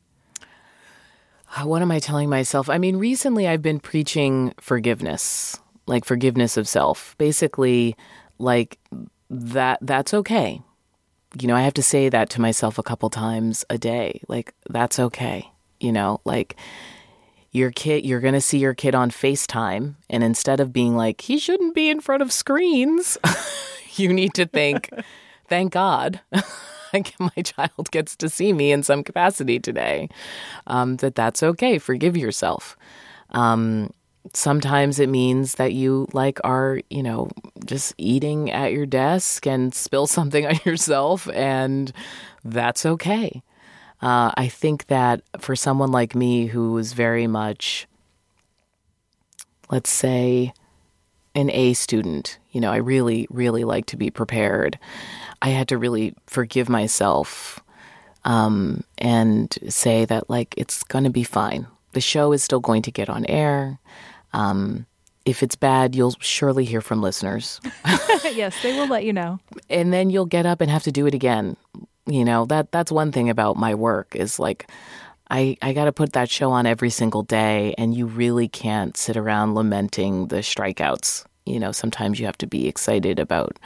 Uh, 1.56 1.66
What 1.66 1.80
am 1.80 1.90
I 1.90 1.98
telling 1.98 2.28
myself? 2.28 2.68
I 2.68 2.76
mean, 2.76 2.96
recently 2.96 3.48
I've 3.48 3.62
been 3.62 3.80
preaching 3.80 4.52
forgiveness, 4.60 5.58
like 5.86 6.04
forgiveness 6.04 6.58
of 6.58 6.68
self. 6.68 7.16
Basically, 7.16 7.96
like 8.38 8.78
that 9.30 9.78
that's 9.80 10.12
okay. 10.12 10.60
You 11.40 11.48
know, 11.48 11.56
I 11.56 11.62
have 11.62 11.74
to 11.74 11.82
say 11.82 12.10
that 12.10 12.28
to 12.30 12.42
myself 12.42 12.78
a 12.78 12.82
couple 12.82 13.08
times 13.08 13.64
a 13.70 13.78
day. 13.78 14.20
Like 14.28 14.52
that's 14.68 14.98
okay. 14.98 15.50
You 15.80 15.92
know, 15.92 16.20
like 16.26 16.56
your 17.52 17.70
kid 17.70 18.04
you're 18.04 18.20
going 18.20 18.34
to 18.34 18.40
see 18.40 18.58
your 18.58 18.74
kid 18.74 18.94
on 18.94 19.10
FaceTime 19.10 19.94
and 20.08 20.24
instead 20.24 20.58
of 20.58 20.72
being 20.72 20.96
like 20.96 21.20
he 21.20 21.38
shouldn't 21.38 21.74
be 21.74 21.88
in 21.90 22.00
front 22.00 22.22
of 22.22 22.32
screens, 22.32 23.18
you 23.96 24.12
need 24.12 24.34
to 24.34 24.46
think 24.46 24.90
thank 25.48 25.72
God. 25.72 26.20
my 27.18 27.42
child 27.42 27.90
gets 27.90 28.16
to 28.16 28.28
see 28.28 28.52
me 28.52 28.72
in 28.72 28.82
some 28.82 29.02
capacity 29.04 29.58
today. 29.58 30.08
Um, 30.66 30.96
that 30.96 31.14
that's 31.14 31.42
okay. 31.42 31.78
Forgive 31.78 32.16
yourself. 32.16 32.76
Um, 33.30 33.90
sometimes 34.34 34.98
it 34.98 35.08
means 35.08 35.56
that 35.56 35.72
you 35.72 36.06
like 36.12 36.38
are 36.44 36.80
you 36.90 37.02
know 37.02 37.28
just 37.64 37.94
eating 37.98 38.50
at 38.50 38.72
your 38.72 38.86
desk 38.86 39.46
and 39.46 39.74
spill 39.74 40.06
something 40.06 40.46
on 40.46 40.58
yourself, 40.64 41.28
and 41.30 41.92
that's 42.44 42.84
okay. 42.86 43.42
Uh, 44.02 44.32
I 44.36 44.48
think 44.48 44.88
that 44.88 45.22
for 45.38 45.54
someone 45.54 45.92
like 45.92 46.14
me 46.14 46.46
who 46.46 46.72
was 46.72 46.92
very 46.92 47.28
much, 47.28 47.86
let's 49.70 49.90
say, 49.90 50.52
an 51.34 51.50
A 51.50 51.72
student, 51.72 52.38
you 52.50 52.60
know, 52.60 52.72
I 52.72 52.76
really, 52.76 53.28
really 53.30 53.64
like 53.64 53.86
to 53.86 53.96
be 53.96 54.10
prepared. 54.10 54.78
I 55.40 55.50
had 55.50 55.68
to 55.68 55.78
really 55.78 56.14
forgive 56.26 56.68
myself 56.68 57.60
um, 58.24 58.82
and 58.98 59.56
say 59.68 60.04
that, 60.04 60.28
like, 60.28 60.54
it's 60.56 60.82
going 60.82 61.04
to 61.04 61.10
be 61.10 61.24
fine. 61.24 61.66
The 61.92 62.00
show 62.00 62.32
is 62.32 62.42
still 62.42 62.60
going 62.60 62.82
to 62.82 62.90
get 62.90 63.08
on 63.08 63.24
air. 63.26 63.78
Um, 64.32 64.86
if 65.24 65.42
it's 65.42 65.56
bad, 65.56 65.94
you'll 65.94 66.16
surely 66.18 66.64
hear 66.64 66.80
from 66.80 67.00
listeners. 67.00 67.60
yes, 68.24 68.60
they 68.62 68.76
will 68.78 68.88
let 68.88 69.04
you 69.04 69.12
know. 69.12 69.38
and 69.70 69.92
then 69.92 70.10
you'll 70.10 70.26
get 70.26 70.46
up 70.46 70.60
and 70.60 70.70
have 70.70 70.82
to 70.84 70.92
do 70.92 71.06
it 71.06 71.14
again. 71.14 71.56
You 72.06 72.24
know, 72.24 72.46
that 72.46 72.72
that's 72.72 72.90
one 72.90 73.12
thing 73.12 73.30
about 73.30 73.56
my 73.56 73.74
work 73.74 74.16
is 74.16 74.38
like 74.40 74.68
I 75.30 75.56
I 75.62 75.72
got 75.72 75.84
to 75.84 75.92
put 75.92 76.14
that 76.14 76.28
show 76.28 76.50
on 76.50 76.66
every 76.66 76.90
single 76.90 77.22
day 77.22 77.74
and 77.78 77.94
you 77.94 78.06
really 78.06 78.48
can't 78.48 78.96
sit 78.96 79.16
around 79.16 79.54
lamenting 79.54 80.26
the 80.26 80.38
strikeouts. 80.38 81.24
You 81.46 81.58
know, 81.58 81.72
sometimes 81.72 82.20
you 82.20 82.26
have 82.26 82.38
to 82.38 82.46
be 82.46 82.68
excited 82.68 83.18
about 83.18 83.58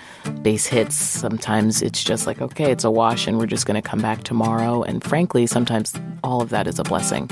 base 0.42 0.66
hits. 0.66 0.94
Sometimes 0.94 1.82
it's 1.82 2.02
just 2.02 2.26
like, 2.26 2.40
okay, 2.40 2.70
it's 2.70 2.84
a 2.84 2.90
wash 2.90 3.26
and 3.26 3.38
we're 3.38 3.46
just 3.46 3.66
going 3.66 3.80
to 3.80 3.86
come 3.86 4.00
back 4.00 4.22
tomorrow. 4.22 4.82
And 4.82 5.04
frankly, 5.04 5.46
sometimes 5.46 5.94
all 6.24 6.40
of 6.40 6.48
that 6.50 6.66
is 6.66 6.78
a 6.78 6.84
blessing. 6.84 7.30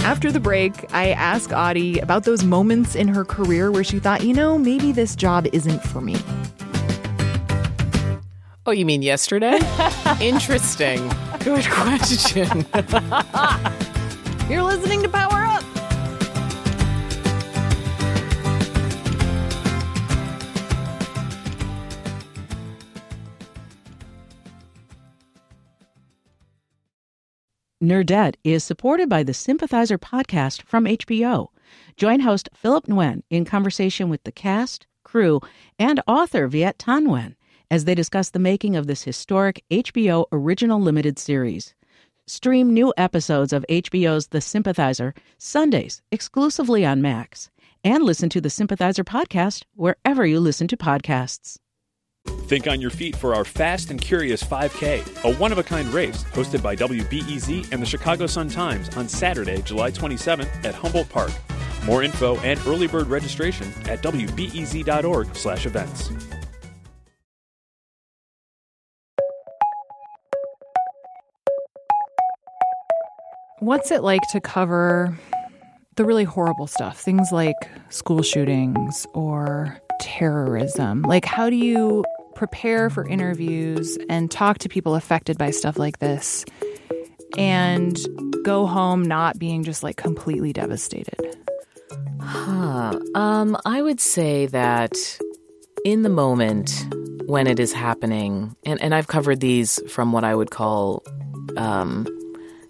After 0.00 0.30
the 0.30 0.40
break, 0.40 0.92
I 0.92 1.10
ask 1.10 1.52
Audie 1.52 1.98
about 1.98 2.24
those 2.24 2.44
moments 2.44 2.94
in 2.94 3.08
her 3.08 3.24
career 3.24 3.70
where 3.70 3.84
she 3.84 3.98
thought, 3.98 4.22
you 4.24 4.32
know, 4.32 4.56
maybe 4.56 4.92
this 4.92 5.14
job 5.16 5.46
isn't 5.52 5.82
for 5.82 6.00
me. 6.00 6.16
Oh, 8.68 8.72
you 8.72 8.84
mean 8.84 9.02
yesterday? 9.02 9.60
Interesting. 10.20 11.08
Good 11.44 11.64
question. 11.66 12.66
You're 14.50 14.64
listening 14.64 15.02
to 15.04 15.08
Power 15.08 15.44
Up. 15.44 15.62
Nerdette 27.80 28.34
is 28.42 28.64
supported 28.64 29.08
by 29.08 29.22
the 29.22 29.32
Sympathizer 29.32 29.96
podcast 29.96 30.62
from 30.62 30.86
HBO. 30.86 31.48
Join 31.96 32.18
host 32.18 32.48
Philip 32.52 32.86
Nguyen 32.86 33.22
in 33.30 33.44
conversation 33.44 34.08
with 34.08 34.24
the 34.24 34.32
cast, 34.32 34.88
crew, 35.04 35.40
and 35.78 36.00
author 36.08 36.48
Viet 36.48 36.78
Thanh 36.78 37.06
Nguyen 37.06 37.36
as 37.70 37.84
they 37.84 37.94
discuss 37.94 38.30
the 38.30 38.38
making 38.38 38.76
of 38.76 38.86
this 38.86 39.02
historic 39.02 39.62
HBO 39.70 40.26
original 40.32 40.80
limited 40.80 41.18
series. 41.18 41.74
Stream 42.26 42.72
new 42.74 42.92
episodes 42.96 43.52
of 43.52 43.64
HBO's 43.68 44.28
The 44.28 44.40
Sympathizer 44.40 45.14
Sundays 45.38 46.02
exclusively 46.10 46.84
on 46.84 47.00
Max 47.00 47.50
and 47.84 48.02
listen 48.02 48.28
to 48.30 48.40
the 48.40 48.50
Sympathizer 48.50 49.04
podcast 49.04 49.62
wherever 49.74 50.26
you 50.26 50.40
listen 50.40 50.66
to 50.68 50.76
podcasts. 50.76 51.58
Think 52.48 52.66
on 52.66 52.80
your 52.80 52.90
feet 52.90 53.14
for 53.14 53.32
our 53.34 53.44
Fast 53.44 53.90
and 53.90 54.00
Curious 54.00 54.42
5K, 54.42 55.24
a 55.24 55.34
one 55.36 55.52
of 55.52 55.58
a 55.58 55.62
kind 55.62 55.86
race 55.94 56.24
hosted 56.24 56.62
by 56.62 56.74
WBEZ 56.74 57.72
and 57.72 57.80
the 57.80 57.86
Chicago 57.86 58.26
Sun-Times 58.26 58.96
on 58.96 59.08
Saturday, 59.08 59.62
July 59.62 59.92
27th 59.92 60.64
at 60.64 60.74
Humboldt 60.74 61.08
Park. 61.08 61.30
More 61.84 62.02
info 62.02 62.36
and 62.40 62.58
early 62.66 62.88
bird 62.88 63.06
registration 63.06 63.68
at 63.88 64.02
wbez.org/events. 64.02 66.10
What's 73.60 73.90
it 73.90 74.02
like 74.02 74.20
to 74.32 74.40
cover 74.40 75.16
the 75.94 76.04
really 76.04 76.24
horrible 76.24 76.66
stuff? 76.66 77.00
Things 77.00 77.32
like 77.32 77.56
school 77.88 78.20
shootings 78.20 79.06
or 79.14 79.80
terrorism. 79.98 81.00
Like, 81.00 81.24
how 81.24 81.48
do 81.48 81.56
you 81.56 82.04
prepare 82.34 82.90
for 82.90 83.08
interviews 83.08 83.96
and 84.10 84.30
talk 84.30 84.58
to 84.58 84.68
people 84.68 84.94
affected 84.94 85.38
by 85.38 85.52
stuff 85.52 85.78
like 85.78 86.00
this 86.00 86.44
and 87.38 87.98
go 88.44 88.66
home 88.66 89.02
not 89.02 89.38
being 89.38 89.64
just 89.64 89.82
like 89.82 89.96
completely 89.96 90.52
devastated? 90.52 91.36
Huh. 92.20 93.00
Um, 93.14 93.56
I 93.64 93.80
would 93.80 94.00
say 94.00 94.44
that 94.46 94.92
in 95.82 96.02
the 96.02 96.10
moment 96.10 96.86
when 97.24 97.46
it 97.46 97.58
is 97.58 97.72
happening, 97.72 98.54
and, 98.66 98.82
and 98.82 98.94
I've 98.94 99.06
covered 99.06 99.40
these 99.40 99.80
from 99.90 100.12
what 100.12 100.24
I 100.24 100.34
would 100.34 100.50
call 100.50 101.02
um, 101.56 102.06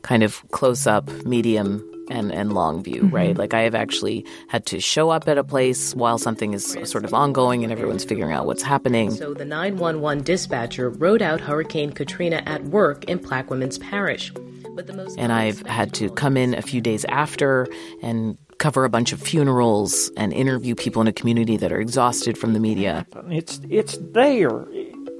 kind 0.06 0.22
of 0.22 0.48
close 0.52 0.86
up, 0.86 1.10
medium, 1.24 1.84
and, 2.08 2.32
and 2.32 2.52
long 2.52 2.82
view, 2.82 3.02
mm-hmm. 3.02 3.14
right? 3.14 3.36
Like 3.36 3.54
I 3.54 3.62
have 3.62 3.74
actually 3.74 4.24
had 4.48 4.64
to 4.66 4.80
show 4.80 5.10
up 5.10 5.26
at 5.28 5.36
a 5.36 5.42
place 5.42 5.94
while 5.94 6.18
something 6.18 6.54
is 6.54 6.78
sort 6.84 7.04
of 7.04 7.12
ongoing 7.12 7.64
and 7.64 7.72
everyone's 7.72 8.04
figuring 8.04 8.32
out 8.32 8.46
what's 8.46 8.62
happening. 8.62 9.10
So 9.10 9.34
the 9.34 9.44
911 9.44 10.22
dispatcher 10.22 10.90
rode 10.90 11.22
out 11.22 11.40
Hurricane 11.40 11.92
Katrina 11.92 12.42
at 12.46 12.62
work 12.66 13.04
in 13.06 13.18
Plaquemines 13.18 13.80
Parish. 13.80 14.32
But 14.74 14.86
the 14.86 14.92
most 14.92 15.18
and 15.18 15.32
I've 15.32 15.62
had 15.66 15.92
to 15.94 16.10
come 16.10 16.36
in 16.36 16.54
a 16.54 16.62
few 16.62 16.80
days 16.80 17.04
after 17.06 17.66
and 18.02 18.38
cover 18.58 18.84
a 18.84 18.88
bunch 18.88 19.12
of 19.12 19.20
funerals 19.20 20.10
and 20.16 20.32
interview 20.32 20.74
people 20.74 21.02
in 21.02 21.08
a 21.08 21.12
community 21.12 21.56
that 21.56 21.72
are 21.72 21.80
exhausted 21.80 22.38
from 22.38 22.52
the 22.52 22.60
media. 22.60 23.06
It's 23.28 23.60
it's 23.68 23.98
there 24.12 24.66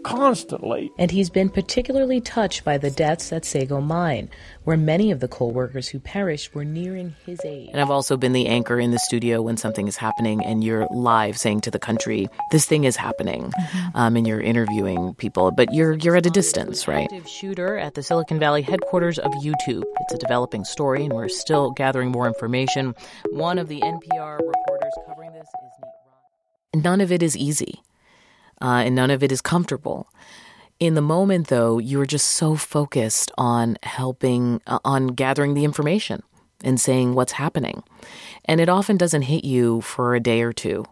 constantly. 0.06 0.92
And 0.98 1.10
he's 1.10 1.30
been 1.30 1.50
particularly 1.50 2.20
touched 2.20 2.64
by 2.64 2.78
the 2.78 2.90
deaths 2.90 3.32
at 3.32 3.44
Sago 3.44 3.80
Mine, 3.80 4.30
where 4.62 4.76
many 4.76 5.10
of 5.10 5.20
the 5.20 5.26
coal 5.26 5.50
workers 5.50 5.88
who 5.88 5.98
perished 5.98 6.54
were 6.54 6.64
nearing 6.64 7.16
his 7.26 7.40
age. 7.44 7.70
And 7.72 7.80
I've 7.80 7.90
also 7.90 8.16
been 8.16 8.32
the 8.32 8.46
anchor 8.46 8.78
in 8.78 8.92
the 8.92 8.98
studio 9.00 9.42
when 9.42 9.56
something 9.56 9.88
is 9.88 9.96
happening 9.96 10.44
and 10.44 10.62
you're 10.62 10.86
live 10.90 11.36
saying 11.36 11.62
to 11.62 11.70
the 11.70 11.80
country, 11.80 12.28
this 12.52 12.66
thing 12.66 12.84
is 12.84 12.96
happening. 12.96 13.50
Mm-hmm. 13.50 13.96
Um, 13.96 14.16
and 14.16 14.26
you're 14.26 14.40
interviewing 14.40 15.14
people, 15.14 15.50
but 15.50 15.75
you're, 15.75 15.94
you're 15.94 16.16
at 16.16 16.26
a 16.26 16.30
distance, 16.30 16.86
right? 16.86 17.08
Shooter 17.26 17.76
at 17.76 17.94
the 17.94 18.02
Silicon 18.02 18.38
Valley 18.38 18.62
headquarters 18.62 19.18
of 19.18 19.32
YouTube. 19.32 19.82
It's 20.02 20.14
a 20.14 20.18
developing 20.18 20.64
story 20.64 21.04
and 21.04 21.12
we're 21.12 21.28
still 21.28 21.72
gathering 21.72 22.10
more 22.10 22.28
information. 22.28 22.94
One 23.30 23.58
of 23.58 23.66
the 23.68 23.80
NPR 23.80 24.38
reporters 24.38 24.92
covering 25.06 25.32
this 25.32 25.48
is 25.48 25.70
Nate 26.75 26.84
None 26.84 27.00
of 27.00 27.10
it 27.10 27.22
is 27.22 27.36
easy 27.36 27.80
uh, 28.60 28.82
and 28.84 28.94
none 28.94 29.10
of 29.10 29.22
it 29.22 29.32
is 29.32 29.40
comfortable. 29.40 30.08
In 30.78 30.94
the 30.94 31.00
moment, 31.00 31.48
though, 31.48 31.78
you 31.78 32.00
are 32.00 32.06
just 32.06 32.26
so 32.26 32.54
focused 32.54 33.32
on 33.38 33.78
helping, 33.82 34.60
uh, 34.66 34.78
on 34.84 35.08
gathering 35.08 35.54
the 35.54 35.64
information 35.64 36.22
and 36.62 36.80
saying 36.80 37.14
what's 37.14 37.32
happening. 37.32 37.82
And 38.44 38.60
it 38.60 38.68
often 38.68 38.96
doesn't 38.96 39.22
hit 39.22 39.44
you 39.44 39.80
for 39.80 40.14
a 40.14 40.20
day 40.20 40.42
or 40.42 40.52
two. 40.52 40.84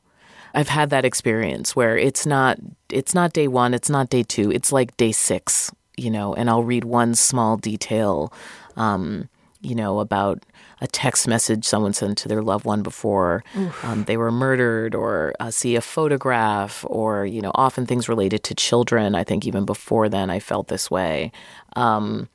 I've 0.55 0.69
had 0.69 0.91
that 0.91 1.05
experience 1.05 1.75
where 1.75 1.99
it's 1.99 2.25
not 2.25 2.59
it's 2.89 3.13
not 3.13 3.33
day 3.33 3.49
1, 3.49 3.75
it's 3.75 3.91
not 3.91 4.09
day 4.09 4.23
2, 4.23 4.53
it's 4.53 4.71
like 4.71 4.97
day 4.97 5.11
6, 5.11 5.73
you 5.97 6.11
know, 6.11 6.33
and 6.33 6.49
I'll 6.49 6.63
read 6.63 6.85
one 6.85 7.17
small 7.17 7.57
detail 7.57 8.33
um, 8.77 9.29
you 9.61 9.75
know, 9.75 9.99
about 9.99 10.45
a 10.85 10.87
text 10.87 11.27
message 11.27 11.65
someone 11.65 11.95
sent 11.95 12.19
to 12.19 12.29
their 12.29 12.43
loved 12.43 12.67
one 12.67 12.83
before 12.83 13.43
um, 13.83 14.05
they 14.05 14.19
were 14.19 14.31
murdered, 14.31 14.95
or 14.95 15.33
uh, 15.41 15.51
see 15.51 15.77
a 15.77 15.81
photograph, 15.81 16.85
or 16.89 17.25
you 17.25 17.41
know, 17.41 17.53
often 17.55 17.87
things 17.87 18.07
related 18.07 18.43
to 18.45 18.55
children. 18.55 19.15
I 19.15 19.25
think 19.25 19.47
even 19.47 19.65
before 19.65 20.11
then, 20.11 20.29
I 20.29 20.41
felt 20.41 20.69
this 20.69 20.91
way. 20.91 21.33
Um, 21.75 22.29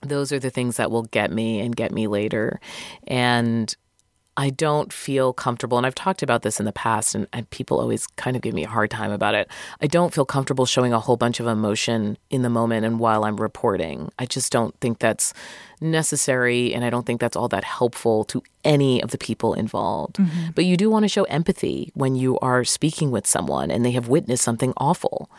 those 0.00 0.32
are 0.32 0.38
the 0.38 0.48
things 0.48 0.78
that 0.78 0.90
will 0.90 1.02
get 1.02 1.30
me 1.30 1.60
and 1.60 1.76
get 1.76 1.92
me 1.92 2.06
later, 2.06 2.58
and 3.06 3.76
I 4.38 4.48
don't 4.50 4.92
feel 4.92 5.32
comfortable, 5.32 5.76
and 5.76 5.86
I've 5.86 5.96
talked 5.96 6.22
about 6.22 6.42
this 6.42 6.58
in 6.58 6.64
the 6.64 6.72
past, 6.72 7.14
and, 7.14 7.26
and, 7.32 7.50
people 7.50 7.80
always 7.80 8.06
kind 8.06 8.36
of 8.36 8.42
give 8.42 8.54
me 8.54 8.62
a 8.62 8.68
hard 8.68 8.88
time 8.88 9.10
about 9.10 9.34
it. 9.34 9.50
I 9.82 9.88
don't 9.88 10.14
feel 10.14 10.24
comfortable 10.24 10.64
showing 10.64 10.92
a 10.92 11.00
whole 11.00 11.16
bunch 11.16 11.40
of 11.40 11.48
emotion 11.48 12.16
in 12.30 12.42
the 12.42 12.48
moment 12.48 12.86
and 12.86 13.00
while 13.00 13.24
I'm 13.24 13.36
reporting. 13.36 14.12
I 14.16 14.26
just 14.26 14.52
don't 14.52 14.78
think 14.80 15.00
that's 15.00 15.34
necessary, 15.80 16.74
and 16.74 16.84
I 16.84 16.90
don't 16.90 17.06
think 17.06 17.20
that's 17.20 17.36
all 17.36 17.48
that 17.48 17.64
helpful 17.64 18.24
to 18.24 18.42
any 18.64 19.02
of 19.02 19.10
the 19.10 19.18
people 19.18 19.54
involved. 19.54 20.16
Mm-hmm. 20.16 20.50
But 20.54 20.64
you 20.64 20.76
do 20.76 20.90
want 20.90 21.04
to 21.04 21.08
show 21.08 21.24
empathy 21.24 21.90
when 21.94 22.16
you 22.16 22.38
are 22.40 22.64
speaking 22.64 23.10
with 23.10 23.26
someone 23.26 23.70
and 23.70 23.84
they 23.84 23.92
have 23.92 24.08
witnessed 24.08 24.44
something 24.44 24.72
awful. 24.76 25.30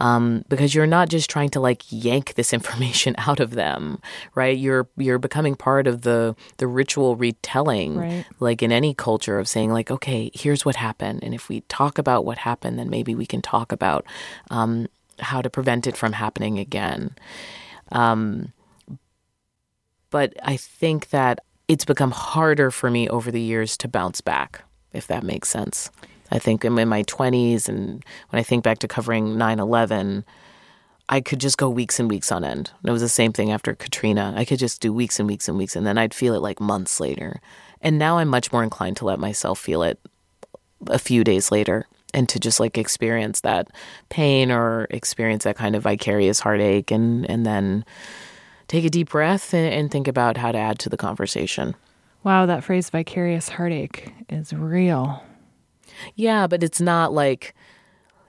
Um, 0.00 0.46
because 0.48 0.74
you're 0.74 0.86
not 0.86 1.10
just 1.10 1.28
trying 1.28 1.50
to 1.50 1.60
like 1.60 1.82
yank 1.90 2.34
this 2.34 2.52
information 2.58 3.14
out 3.18 3.38
of 3.38 3.50
them, 3.50 4.00
right? 4.34 4.56
You're 4.56 4.88
you're 4.96 5.18
becoming 5.18 5.56
part 5.56 5.86
of 5.86 6.02
the 6.02 6.34
the 6.56 6.66
ritual 6.66 7.16
retelling, 7.16 7.98
right. 7.98 8.24
like 8.38 8.62
in 8.62 8.72
any 8.72 8.94
culture 8.94 9.38
of 9.38 9.46
saying 9.46 9.72
like, 9.72 9.90
okay, 9.90 10.30
here's 10.32 10.64
what 10.64 10.76
happened, 10.76 11.22
and 11.22 11.34
if 11.34 11.48
we 11.50 11.60
talk 11.62 11.98
about 11.98 12.24
what 12.24 12.38
happened, 12.38 12.78
then 12.78 12.88
maybe 12.88 13.14
we 13.14 13.26
can 13.26 13.42
talk 13.42 13.72
about 13.72 14.06
um, 14.50 14.86
how 15.18 15.42
to 15.42 15.50
prevent 15.50 15.86
it 15.86 15.96
from 15.96 16.14
happening 16.14 16.58
again. 16.58 17.14
Um, 17.92 18.52
but 20.10 20.34
I 20.42 20.56
think 20.56 21.10
that 21.10 21.40
it's 21.68 21.84
become 21.84 22.10
harder 22.10 22.70
for 22.70 22.90
me 22.90 23.08
over 23.08 23.30
the 23.30 23.40
years 23.40 23.76
to 23.78 23.88
bounce 23.88 24.20
back, 24.20 24.62
if 24.92 25.06
that 25.06 25.22
makes 25.22 25.48
sense. 25.48 25.90
I 26.32 26.38
think 26.38 26.64
I'm 26.64 26.78
in 26.78 26.88
my 26.88 27.02
20s, 27.04 27.68
and 27.68 28.04
when 28.30 28.40
I 28.40 28.42
think 28.42 28.64
back 28.64 28.78
to 28.80 28.88
covering 28.88 29.38
9 29.38 29.58
11, 29.58 30.24
I 31.08 31.20
could 31.20 31.40
just 31.40 31.58
go 31.58 31.68
weeks 31.68 31.98
and 31.98 32.08
weeks 32.08 32.30
on 32.30 32.44
end. 32.44 32.70
And 32.82 32.88
it 32.88 32.92
was 32.92 33.02
the 33.02 33.08
same 33.08 33.32
thing 33.32 33.50
after 33.50 33.74
Katrina. 33.74 34.32
I 34.36 34.44
could 34.44 34.60
just 34.60 34.80
do 34.80 34.92
weeks 34.92 35.18
and 35.18 35.28
weeks 35.28 35.48
and 35.48 35.58
weeks, 35.58 35.74
and 35.74 35.86
then 35.86 35.98
I'd 35.98 36.14
feel 36.14 36.34
it 36.34 36.42
like 36.42 36.60
months 36.60 37.00
later. 37.00 37.40
And 37.80 37.98
now 37.98 38.18
I'm 38.18 38.28
much 38.28 38.52
more 38.52 38.62
inclined 38.62 38.96
to 38.98 39.04
let 39.04 39.18
myself 39.18 39.58
feel 39.58 39.82
it 39.82 39.98
a 40.86 40.98
few 40.98 41.24
days 41.24 41.50
later 41.50 41.86
and 42.14 42.28
to 42.28 42.38
just 42.40 42.60
like 42.60 42.78
experience 42.78 43.40
that 43.40 43.68
pain 44.08 44.50
or 44.50 44.86
experience 44.90 45.44
that 45.44 45.56
kind 45.56 45.76
of 45.76 45.82
vicarious 45.82 46.40
heartache 46.40 46.90
and, 46.90 47.28
and 47.30 47.46
then 47.46 47.84
take 48.70 48.84
a 48.84 48.90
deep 48.90 49.10
breath 49.10 49.52
and, 49.52 49.74
and 49.74 49.90
think 49.90 50.06
about 50.06 50.36
how 50.36 50.52
to 50.52 50.58
add 50.58 50.78
to 50.78 50.88
the 50.88 50.96
conversation. 50.96 51.74
Wow, 52.22 52.46
that 52.46 52.62
phrase 52.62 52.88
vicarious 52.88 53.48
heartache 53.48 54.12
is 54.28 54.52
real. 54.52 55.24
Yeah, 56.14 56.46
but 56.46 56.62
it's 56.62 56.80
not 56.80 57.12
like 57.12 57.54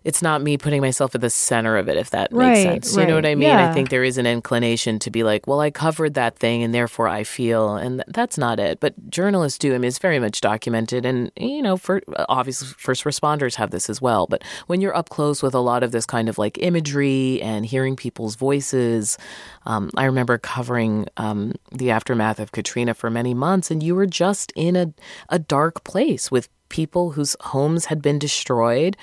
it's 0.04 0.22
not 0.22 0.42
me 0.42 0.58
putting 0.58 0.82
myself 0.82 1.14
at 1.14 1.22
the 1.22 1.30
center 1.30 1.78
of 1.78 1.88
it, 1.88 1.98
if 1.98 2.10
that 2.10 2.30
right, 2.32 2.66
makes 2.66 2.88
sense. 2.88 2.98
Right. 2.98 3.04
You 3.04 3.10
know 3.10 3.16
what 3.16 3.26
I 3.26 3.36
mean? 3.36 3.50
Yeah. 3.50 3.70
I 3.70 3.74
think 3.74 3.90
there 3.90 4.04
is 4.04 4.18
an 4.18 4.26
inclination 4.26 4.98
to 5.00 5.12
be 5.12 5.24
like, 5.24 5.46
well, 5.46 5.60
I 5.60 5.70
covered 5.70 6.16
that 6.16 6.38
thing 6.38 6.64
and 6.64 6.74
therefore 6.74 7.08
I 7.08 7.24
feel, 7.24 7.76
and 7.76 8.00
th- 8.00 8.08
that's 8.08 8.38
not 8.38 8.60
it. 8.60 8.80
But 8.80 9.10
journalists 9.10 9.60
do. 9.60 9.76
I 9.76 9.78
mean, 9.78 9.88
it's 9.88 10.00
very 10.00 10.20
much 10.20 10.42
documented. 10.42 11.06
And, 11.06 11.32
you 11.38 11.62
know, 11.62 11.78
for 11.78 12.02
obviously 12.30 12.70
first 12.78 13.04
responders 13.04 13.56
have 13.56 13.72
this 13.72 13.90
as 13.90 14.02
well. 14.02 14.26
But 14.28 14.44
when 14.68 14.82
you're 14.82 14.96
up 14.96 15.10
close 15.10 15.44
with 15.44 15.54
a 15.54 15.60
lot 15.60 15.84
of 15.84 15.92
this 15.92 16.06
kind 16.06 16.30
of 16.30 16.38
like 16.38 16.58
imagery 16.60 17.42
and 17.42 17.66
hearing 17.66 17.96
people's 17.96 18.36
voices, 18.36 19.18
um, 19.66 19.92
I 19.96 20.06
remember 20.06 20.38
covering 20.38 21.08
um, 21.18 21.54
the 21.72 21.92
aftermath 21.92 22.40
of 22.40 22.52
Katrina 22.52 22.94
for 22.94 23.10
many 23.10 23.34
months, 23.34 23.70
and 23.70 23.84
you 23.84 23.94
were 23.94 24.08
just 24.08 24.52
in 24.56 24.76
a, 24.76 24.94
a 25.30 25.38
dark 25.38 25.84
place 25.84 26.32
with 26.32 26.50
people 26.70 27.12
whose 27.12 27.36
homes 27.42 27.86
had 27.86 28.02
been 28.02 28.18
destroyed 28.18 28.98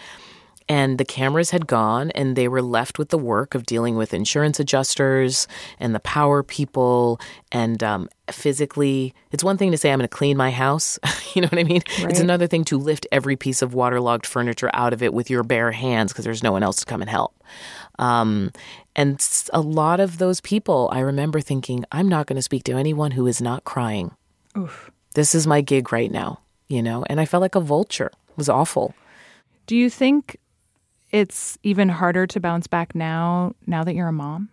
and 0.68 0.98
the 0.98 1.04
cameras 1.04 1.50
had 1.50 1.66
gone 1.66 2.10
and 2.12 2.36
they 2.36 2.48
were 2.48 2.62
left 2.62 2.98
with 2.98 3.08
the 3.08 3.18
work 3.18 3.54
of 3.54 3.66
dealing 3.66 3.96
with 3.96 4.12
insurance 4.12 4.60
adjusters 4.60 5.48
and 5.80 5.94
the 5.94 6.00
power 6.00 6.42
people. 6.42 7.20
And 7.50 7.82
um, 7.82 8.08
physically 8.30 9.14
it's 9.32 9.42
one 9.42 9.56
thing 9.56 9.70
to 9.70 9.78
say 9.78 9.90
i'm 9.90 9.98
going 9.98 10.06
to 10.06 10.14
clean 10.14 10.36
my 10.36 10.50
house 10.50 10.98
you 11.34 11.40
know 11.40 11.48
what 11.48 11.58
i 11.58 11.64
mean? 11.64 11.80
Right. 11.98 12.10
it's 12.10 12.20
another 12.20 12.46
thing 12.46 12.62
to 12.64 12.78
lift 12.78 13.06
every 13.10 13.36
piece 13.36 13.62
of 13.62 13.72
waterlogged 13.72 14.26
furniture 14.26 14.70
out 14.74 14.92
of 14.92 15.02
it 15.02 15.14
with 15.14 15.30
your 15.30 15.42
bare 15.42 15.72
hands 15.72 16.12
because 16.12 16.26
there's 16.26 16.42
no 16.42 16.52
one 16.52 16.62
else 16.62 16.80
to 16.80 16.84
come 16.84 17.00
and 17.00 17.08
help. 17.10 17.34
Um, 17.98 18.52
and 18.94 19.26
a 19.54 19.60
lot 19.62 19.98
of 19.98 20.18
those 20.18 20.42
people 20.42 20.90
i 20.92 21.00
remember 21.00 21.40
thinking 21.40 21.84
i'm 21.90 22.08
not 22.08 22.26
going 22.26 22.36
to 22.36 22.42
speak 22.42 22.64
to 22.64 22.72
anyone 22.72 23.12
who 23.12 23.26
is 23.26 23.40
not 23.40 23.64
crying. 23.64 24.10
Oof. 24.56 24.90
this 25.14 25.34
is 25.34 25.46
my 25.46 25.62
gig 25.62 25.90
right 25.92 26.10
now 26.10 26.40
you 26.68 26.82
know? 26.82 27.04
And 27.08 27.20
i 27.20 27.24
felt 27.24 27.40
like 27.40 27.54
a 27.54 27.60
vulture. 27.60 28.10
It 28.28 28.36
was 28.36 28.48
awful. 28.48 28.94
Do 29.66 29.74
you 29.76 29.90
think 29.90 30.36
it's 31.10 31.58
even 31.62 31.88
harder 31.88 32.26
to 32.26 32.40
bounce 32.40 32.66
back 32.66 32.94
now 32.94 33.54
now 33.66 33.84
that 33.84 33.94
you're 33.94 34.08
a 34.08 34.12
mom? 34.12 34.48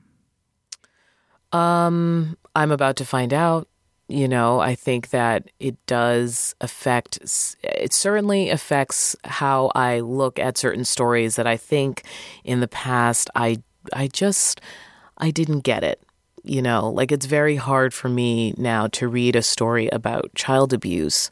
Um, 1.52 2.38
I'm 2.56 2.72
about 2.72 2.98
to 2.98 3.06
find 3.06 3.34
out. 3.34 3.68
You 4.08 4.28
know, 4.28 4.60
I 4.60 4.76
think 4.76 5.10
that 5.10 5.50
it 5.60 5.84
does 5.88 6.54
affect, 6.62 7.18
it 7.64 7.92
certainly 7.92 8.52
affects 8.52 9.16
how 9.24 9.72
I 9.74 10.02
look 10.02 10.38
at 10.38 10.60
certain 10.60 10.86
stories 10.86 11.38
that 11.38 11.48
I 11.48 11.58
think 11.58 12.04
in 12.44 12.60
the 12.60 12.68
past 12.68 13.32
I, 13.34 13.64
I 13.94 14.08
just, 14.08 14.62
I 15.18 15.32
didn't 15.32 15.62
get 15.62 15.84
it. 15.84 16.04
You 16.44 16.62
know, 16.62 16.92
like 16.92 17.12
it's 17.12 17.26
very 17.26 17.56
hard 17.56 17.96
for 17.96 18.08
me 18.08 18.54
now 18.58 18.86
to 18.90 19.08
read 19.08 19.36
a 19.36 19.42
story 19.42 19.88
about 19.88 20.30
child 20.36 20.72
abuse 20.72 21.32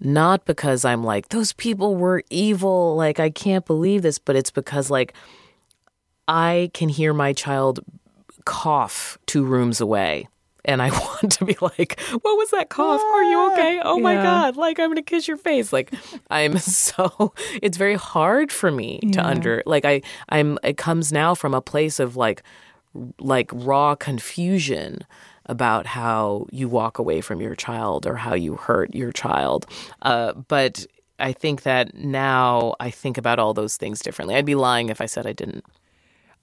not 0.00 0.44
because 0.44 0.84
I'm 0.84 1.04
like, 1.04 1.28
those 1.28 1.52
people 1.52 1.96
were 1.96 2.22
evil, 2.30 2.96
like, 2.96 3.20
I 3.20 3.30
can't 3.30 3.66
believe 3.66 4.02
this, 4.02 4.18
but 4.18 4.36
it's 4.36 4.50
because, 4.50 4.90
like, 4.90 5.14
I 6.26 6.70
can 6.74 6.88
hear 6.88 7.12
my 7.12 7.32
child 7.32 7.80
cough 8.44 9.18
two 9.26 9.44
rooms 9.44 9.80
away. 9.80 10.28
And 10.64 10.82
I 10.82 10.90
want 11.22 11.32
to 11.32 11.44
be 11.44 11.56
like, 11.60 11.98
what 12.10 12.22
was 12.36 12.50
that 12.50 12.68
cough? 12.68 13.00
Are 13.00 13.22
you 13.22 13.52
okay? 13.52 13.80
Oh 13.82 13.98
my 13.98 14.14
God. 14.14 14.56
Like, 14.56 14.78
I'm 14.78 14.88
going 14.88 14.96
to 14.96 15.02
kiss 15.02 15.26
your 15.26 15.36
face. 15.36 15.72
Like, 15.72 15.92
I'm 16.30 16.58
so, 16.58 17.32
it's 17.62 17.78
very 17.78 17.94
hard 17.94 18.52
for 18.52 18.70
me 18.70 19.00
yeah. 19.02 19.12
to 19.12 19.26
under, 19.26 19.62
like, 19.66 19.84
I, 19.84 20.02
I'm, 20.28 20.58
it 20.62 20.76
comes 20.76 21.12
now 21.12 21.34
from 21.34 21.54
a 21.54 21.62
place 21.62 21.98
of 21.98 22.16
like, 22.16 22.42
like 23.18 23.50
raw 23.52 23.94
confusion 23.94 25.00
about 25.48 25.86
how 25.86 26.46
you 26.50 26.68
walk 26.68 26.98
away 26.98 27.20
from 27.20 27.40
your 27.40 27.54
child 27.54 28.06
or 28.06 28.16
how 28.16 28.34
you 28.34 28.56
hurt 28.56 28.94
your 28.94 29.12
child. 29.12 29.66
Uh, 30.02 30.32
but 30.34 30.86
I 31.18 31.32
think 31.32 31.62
that 31.62 31.94
now 31.94 32.74
I 32.80 32.90
think 32.90 33.18
about 33.18 33.38
all 33.38 33.54
those 33.54 33.76
things 33.76 34.00
differently. 34.00 34.34
I'd 34.34 34.44
be 34.44 34.54
lying 34.54 34.88
if 34.88 35.00
I 35.00 35.06
said 35.06 35.26
I 35.26 35.32
didn't. 35.32 35.64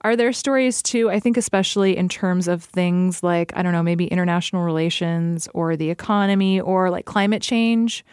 Are 0.02 0.16
there 0.16 0.34
stories 0.34 0.84
too? 0.84 1.10
I 1.10 1.20
think, 1.20 1.38
especially 1.38 1.98
in 1.98 2.10
terms 2.10 2.48
of 2.48 2.64
things 2.64 3.24
like, 3.24 3.52
I 3.56 3.64
don't 3.64 3.72
know, 3.72 3.82
maybe 3.82 4.06
international 4.06 4.64
relations 4.64 5.48
or 5.54 5.76
the 5.76 5.90
economy 5.90 6.60
or 6.60 6.92
like 6.92 7.06
climate 7.06 7.42
change, 7.42 8.06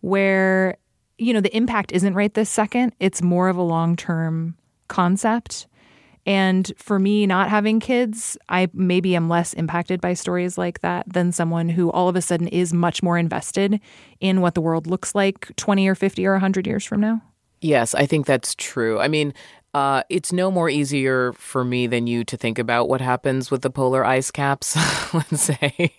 where, 0.00 0.76
you 1.16 1.32
know, 1.32 1.40
the 1.40 1.56
impact 1.56 1.92
isn't 1.92 2.14
right 2.14 2.34
this 2.34 2.50
second. 2.50 2.94
It's 3.00 3.22
more 3.22 3.48
of 3.48 3.56
a 3.56 3.62
long 3.62 3.96
term 3.96 4.56
concept. 4.88 5.66
And 6.28 6.70
for 6.76 6.98
me, 6.98 7.26
not 7.26 7.48
having 7.48 7.80
kids, 7.80 8.36
I 8.50 8.68
maybe 8.74 9.16
am 9.16 9.30
less 9.30 9.54
impacted 9.54 10.02
by 10.02 10.12
stories 10.12 10.58
like 10.58 10.80
that 10.80 11.10
than 11.10 11.32
someone 11.32 11.70
who 11.70 11.90
all 11.90 12.06
of 12.06 12.16
a 12.16 12.20
sudden 12.20 12.48
is 12.48 12.74
much 12.74 13.02
more 13.02 13.16
invested 13.16 13.80
in 14.20 14.42
what 14.42 14.54
the 14.54 14.60
world 14.60 14.86
looks 14.86 15.14
like 15.14 15.56
20 15.56 15.88
or 15.88 15.94
50 15.94 16.26
or 16.26 16.32
100 16.32 16.66
years 16.66 16.84
from 16.84 17.00
now. 17.00 17.22
Yes, 17.62 17.94
I 17.94 18.04
think 18.04 18.26
that's 18.26 18.54
true. 18.54 19.00
I 19.00 19.08
mean, 19.08 19.32
uh, 19.72 20.02
it's 20.10 20.30
no 20.30 20.50
more 20.50 20.68
easier 20.68 21.32
for 21.32 21.64
me 21.64 21.86
than 21.86 22.06
you 22.06 22.24
to 22.24 22.36
think 22.36 22.58
about 22.58 22.90
what 22.90 23.00
happens 23.00 23.50
with 23.50 23.62
the 23.62 23.70
polar 23.70 24.04
ice 24.04 24.30
caps, 24.30 24.76
let's 25.14 25.40
say. 25.40 25.94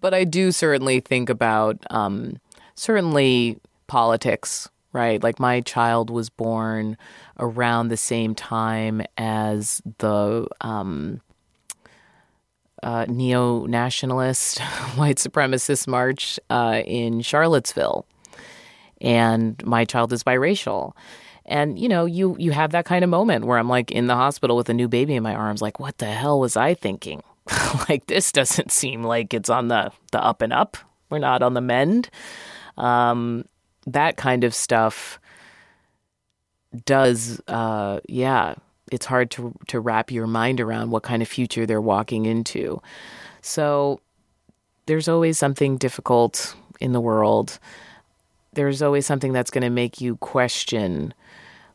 But 0.00 0.12
I 0.12 0.24
do 0.24 0.50
certainly 0.50 0.98
think 0.98 1.30
about 1.30 1.84
um, 1.90 2.38
certainly 2.74 3.60
politics, 3.86 4.68
right? 4.98 5.22
Like 5.22 5.38
my 5.38 5.60
child 5.60 6.10
was 6.10 6.28
born 6.28 6.96
around 7.38 7.88
the 7.88 7.96
same 7.96 8.34
time 8.34 9.00
as 9.16 9.80
the 9.98 10.48
um, 10.60 11.20
uh, 12.82 13.06
neo 13.08 13.64
nationalist 13.66 14.58
white 14.96 15.16
supremacist 15.16 15.86
march 15.86 16.40
uh, 16.50 16.82
in 16.84 17.20
Charlottesville. 17.20 18.06
And 19.00 19.64
my 19.64 19.84
child 19.84 20.12
is 20.12 20.24
biracial. 20.24 20.94
And 21.46 21.78
you 21.78 21.88
know, 21.88 22.04
you 22.04 22.36
you 22.38 22.50
have 22.50 22.72
that 22.72 22.84
kind 22.84 23.04
of 23.04 23.08
moment 23.08 23.46
where 23.46 23.56
I'm 23.56 23.68
like 23.68 23.92
in 23.92 24.08
the 24.08 24.16
hospital 24.16 24.56
with 24.56 24.68
a 24.68 24.74
new 24.74 24.88
baby 24.88 25.14
in 25.14 25.22
my 25.22 25.34
arms, 25.34 25.62
like, 25.62 25.80
what 25.80 25.96
the 25.98 26.06
hell 26.06 26.40
was 26.40 26.56
I 26.56 26.74
thinking? 26.74 27.22
like 27.88 28.06
this 28.06 28.32
doesn't 28.32 28.72
seem 28.72 29.02
like 29.04 29.32
it's 29.32 29.48
on 29.48 29.68
the 29.68 29.92
the 30.10 30.22
up 30.22 30.42
and 30.42 30.52
up. 30.52 30.76
We're 31.08 31.20
not 31.20 31.42
on 31.42 31.54
the 31.54 31.62
mend. 31.62 32.10
Um, 32.76 33.46
that 33.92 34.16
kind 34.16 34.44
of 34.44 34.54
stuff 34.54 35.18
does, 36.84 37.40
uh, 37.48 38.00
yeah, 38.08 38.54
it's 38.90 39.06
hard 39.06 39.30
to 39.32 39.54
to 39.68 39.80
wrap 39.80 40.10
your 40.10 40.26
mind 40.26 40.60
around 40.60 40.90
what 40.90 41.02
kind 41.02 41.22
of 41.22 41.28
future 41.28 41.66
they're 41.66 41.80
walking 41.80 42.26
into. 42.26 42.80
So 43.42 44.00
there's 44.86 45.08
always 45.08 45.38
something 45.38 45.76
difficult 45.76 46.54
in 46.80 46.92
the 46.92 47.00
world. 47.00 47.58
There's 48.54 48.82
always 48.82 49.06
something 49.06 49.32
that's 49.32 49.50
going 49.50 49.62
to 49.62 49.70
make 49.70 50.00
you 50.00 50.16
question 50.16 51.12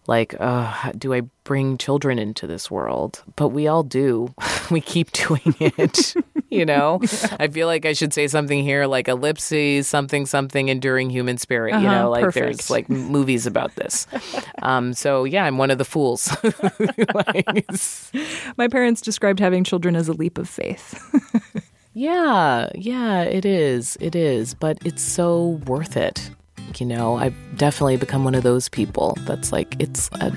like, 0.08 0.36
uh, 0.39 0.92
do 0.98 1.13
I 1.13 1.22
bring 1.44 1.78
children 1.78 2.20
into 2.20 2.46
this 2.46 2.70
world? 2.70 3.24
But 3.36 3.50
we 3.50 3.68
all 3.68 3.84
do. 3.84 4.34
we 4.72 4.82
keep 4.82 5.12
doing 5.12 5.56
it. 5.60 6.13
you 6.50 6.66
know, 6.66 7.00
yeah. 7.02 7.38
I 7.39 7.48
feel 7.48 7.68
like 7.68 7.86
I 7.86 7.94
should 7.94 8.13
say 8.13 8.28
something 8.28 8.63
here 8.63 8.86
like 8.86 9.08
ellipses, 9.08 9.88
something, 9.88 10.26
something, 10.26 10.68
enduring 10.70 11.10
human 11.10 11.38
spirit. 11.38 11.74
Uh-huh, 11.74 11.84
you 11.84 11.89
know, 11.89 12.10
like 12.10 12.24
perfect. 12.24 12.46
there's 12.46 12.70
like 12.70 12.89
movies 12.89 13.46
about 13.46 13.76
this. 13.76 14.08
Um, 14.62 14.94
so 14.94 15.26
yeah, 15.26 15.44
I'm 15.44 15.58
one 15.58 15.72
of 15.72 15.78
the 15.78 15.84
fools. 15.84 16.38
like, 17.13 17.46
My 18.56 18.70
parents 18.70 19.02
described 19.02 19.39
having 19.42 19.66
children 19.66 19.94
as 19.94 20.08
a 20.08 20.13
leap 20.13 20.38
of 20.38 20.48
faith. 20.48 20.98
yeah, 21.94 22.70
yeah, 22.76 23.24
it 23.24 23.44
is. 23.44 23.98
It 24.00 24.16
is. 24.16 24.54
But 24.54 24.78
it's 24.86 25.02
so 25.02 25.60
worth 25.66 25.98
it 25.98 26.30
you 26.80 26.86
know, 26.86 27.15
I've 27.15 27.36
definitely 27.56 27.97
become 27.97 28.23
one 28.23 28.36
of 28.36 28.43
those 28.43 28.69
people 28.69 29.17
that's 29.21 29.52
like, 29.52 29.76
it's, 29.80 30.10
a, 30.13 30.34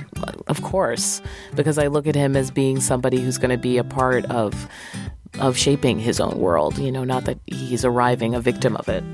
of 0.47 0.63
course, 0.63 1.23
because 1.55 1.79
I 1.79 1.87
look 1.87 2.07
at 2.07 2.15
him 2.15 2.37
as 2.37 2.51
being 2.51 2.81
somebody 2.81 3.21
who's 3.21 3.39
going 3.39 3.51
to 3.51 3.59
be 3.59 3.79
a 3.79 3.85
part 3.85 4.25
of, 4.27 4.69
of 5.41 5.57
shaping 5.57 5.99
his 5.99 6.21
own 6.21 6.39
world, 6.39 6.79
you 6.79 6.93
know, 6.93 7.05
not 7.05 7.25
that 7.25 7.39
he's 7.47 7.85
arriving 7.85 8.35
a 8.35 8.41
victim 8.41 8.77
of 8.77 8.89
it. 8.89 9.05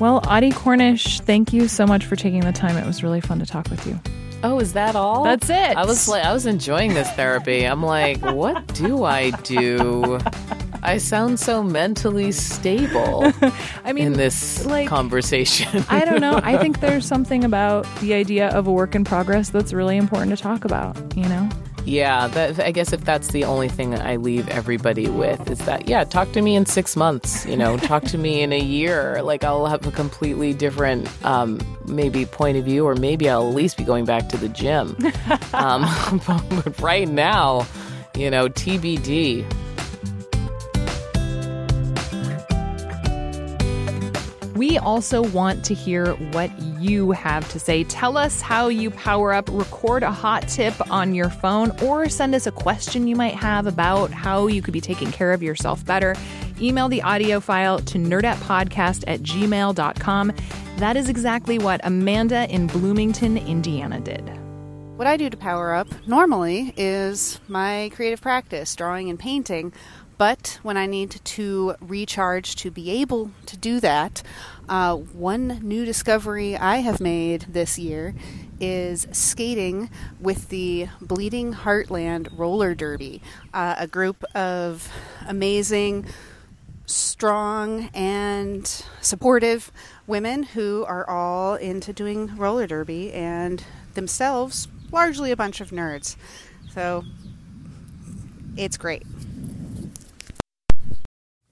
Well, 0.00 0.20
Audie 0.26 0.50
Cornish, 0.50 1.20
thank 1.20 1.52
you 1.52 1.68
so 1.68 1.86
much 1.86 2.04
for 2.04 2.16
taking 2.16 2.40
the 2.40 2.50
time. 2.50 2.76
It 2.76 2.84
was 2.84 3.04
really 3.04 3.20
fun 3.20 3.38
to 3.38 3.46
talk 3.46 3.70
with 3.70 3.86
you. 3.86 4.00
Oh, 4.44 4.58
is 4.58 4.72
that 4.72 4.96
all? 4.96 5.24
That's 5.24 5.48
it. 5.48 5.76
I 5.76 5.84
was 5.84 6.08
like, 6.08 6.24
I 6.24 6.32
was 6.32 6.46
enjoying 6.46 6.94
this 6.94 7.10
therapy. 7.12 7.64
I'm 7.64 7.82
like, 7.82 8.20
what 8.22 8.74
do 8.74 9.04
I 9.04 9.30
do? 9.42 10.18
I 10.82 10.98
sound 10.98 11.38
so 11.38 11.62
mentally 11.62 12.32
stable. 12.32 13.32
I 13.84 13.92
mean, 13.92 14.06
in 14.08 14.12
this 14.14 14.66
like, 14.66 14.88
conversation, 14.88 15.84
I 15.88 16.04
don't 16.04 16.20
know. 16.20 16.40
I 16.42 16.58
think 16.58 16.80
there's 16.80 17.06
something 17.06 17.44
about 17.44 17.86
the 18.00 18.14
idea 18.14 18.48
of 18.48 18.66
a 18.66 18.72
work 18.72 18.94
in 18.96 19.04
progress 19.04 19.50
that's 19.50 19.72
really 19.72 19.96
important 19.96 20.36
to 20.36 20.42
talk 20.42 20.64
about. 20.64 21.16
You 21.16 21.28
know. 21.28 21.48
Yeah, 21.84 22.28
that, 22.28 22.60
I 22.60 22.70
guess 22.70 22.92
if 22.92 23.04
that's 23.04 23.28
the 23.28 23.44
only 23.44 23.68
thing 23.68 23.94
I 23.94 24.16
leave 24.16 24.48
everybody 24.48 25.08
with 25.08 25.50
is 25.50 25.58
that, 25.60 25.88
yeah, 25.88 26.04
talk 26.04 26.30
to 26.32 26.42
me 26.42 26.54
in 26.54 26.66
six 26.66 26.96
months, 26.96 27.44
you 27.44 27.56
know, 27.56 27.76
talk 27.92 28.04
to 28.04 28.18
me 28.18 28.42
in 28.42 28.52
a 28.52 28.60
year. 28.60 29.22
Like 29.22 29.44
I'll 29.44 29.66
have 29.66 29.86
a 29.86 29.90
completely 29.90 30.54
different, 30.54 31.08
um, 31.24 31.60
maybe 31.86 32.24
point 32.24 32.56
of 32.56 32.64
view, 32.64 32.86
or 32.86 32.94
maybe 32.94 33.28
I'll 33.28 33.48
at 33.48 33.54
least 33.54 33.76
be 33.76 33.84
going 33.84 34.04
back 34.04 34.28
to 34.28 34.36
the 34.36 34.48
gym. 34.48 34.96
um, 35.54 36.20
but 36.26 36.80
right 36.80 37.08
now, 37.08 37.66
you 38.14 38.30
know, 38.30 38.48
TBD. 38.48 39.44
We 44.62 44.78
also 44.78 45.22
want 45.24 45.64
to 45.64 45.74
hear 45.74 46.12
what 46.30 46.56
you 46.78 47.10
have 47.10 47.50
to 47.50 47.58
say. 47.58 47.82
Tell 47.82 48.16
us 48.16 48.40
how 48.40 48.68
you 48.68 48.92
power 48.92 49.32
up, 49.32 49.48
record 49.50 50.04
a 50.04 50.12
hot 50.12 50.46
tip 50.46 50.72
on 50.88 51.16
your 51.16 51.30
phone, 51.30 51.72
or 51.82 52.08
send 52.08 52.32
us 52.32 52.46
a 52.46 52.52
question 52.52 53.08
you 53.08 53.16
might 53.16 53.34
have 53.34 53.66
about 53.66 54.12
how 54.12 54.46
you 54.46 54.62
could 54.62 54.72
be 54.72 54.80
taking 54.80 55.10
care 55.10 55.32
of 55.32 55.42
yourself 55.42 55.84
better. 55.84 56.14
Email 56.60 56.88
the 56.88 57.02
audio 57.02 57.40
file 57.40 57.80
to 57.80 57.98
nerdettepodcast 57.98 59.02
at 59.08 59.22
gmail.com. 59.22 60.32
That 60.76 60.96
is 60.96 61.08
exactly 61.08 61.58
what 61.58 61.80
Amanda 61.82 62.48
in 62.48 62.68
Bloomington, 62.68 63.38
Indiana 63.38 63.98
did. 63.98 64.22
What 64.96 65.08
I 65.08 65.16
do 65.16 65.28
to 65.28 65.36
power 65.36 65.74
up 65.74 65.88
normally 66.06 66.72
is 66.76 67.40
my 67.48 67.90
creative 67.96 68.20
practice, 68.20 68.76
drawing 68.76 69.10
and 69.10 69.18
painting. 69.18 69.72
But 70.18 70.60
when 70.62 70.76
I 70.76 70.86
need 70.86 71.10
to 71.10 71.74
recharge 71.80 72.54
to 72.56 72.70
be 72.70 72.92
able 73.00 73.32
to 73.46 73.56
do 73.56 73.80
that, 73.80 74.22
uh, 74.72 74.96
one 74.96 75.60
new 75.62 75.84
discovery 75.84 76.56
I 76.56 76.76
have 76.78 76.98
made 76.98 77.42
this 77.42 77.78
year 77.78 78.14
is 78.58 79.06
skating 79.12 79.90
with 80.18 80.48
the 80.48 80.88
Bleeding 80.98 81.52
Heartland 81.52 82.28
Roller 82.38 82.74
Derby, 82.74 83.20
uh, 83.52 83.74
a 83.76 83.86
group 83.86 84.24
of 84.34 84.90
amazing, 85.28 86.06
strong, 86.86 87.90
and 87.92 88.66
supportive 89.02 89.70
women 90.06 90.42
who 90.42 90.86
are 90.88 91.06
all 91.06 91.56
into 91.56 91.92
doing 91.92 92.34
roller 92.38 92.66
derby 92.66 93.12
and 93.12 93.62
themselves 93.92 94.68
largely 94.90 95.30
a 95.30 95.36
bunch 95.36 95.60
of 95.60 95.68
nerds. 95.68 96.16
So 96.72 97.04
it's 98.56 98.78
great. 98.78 99.02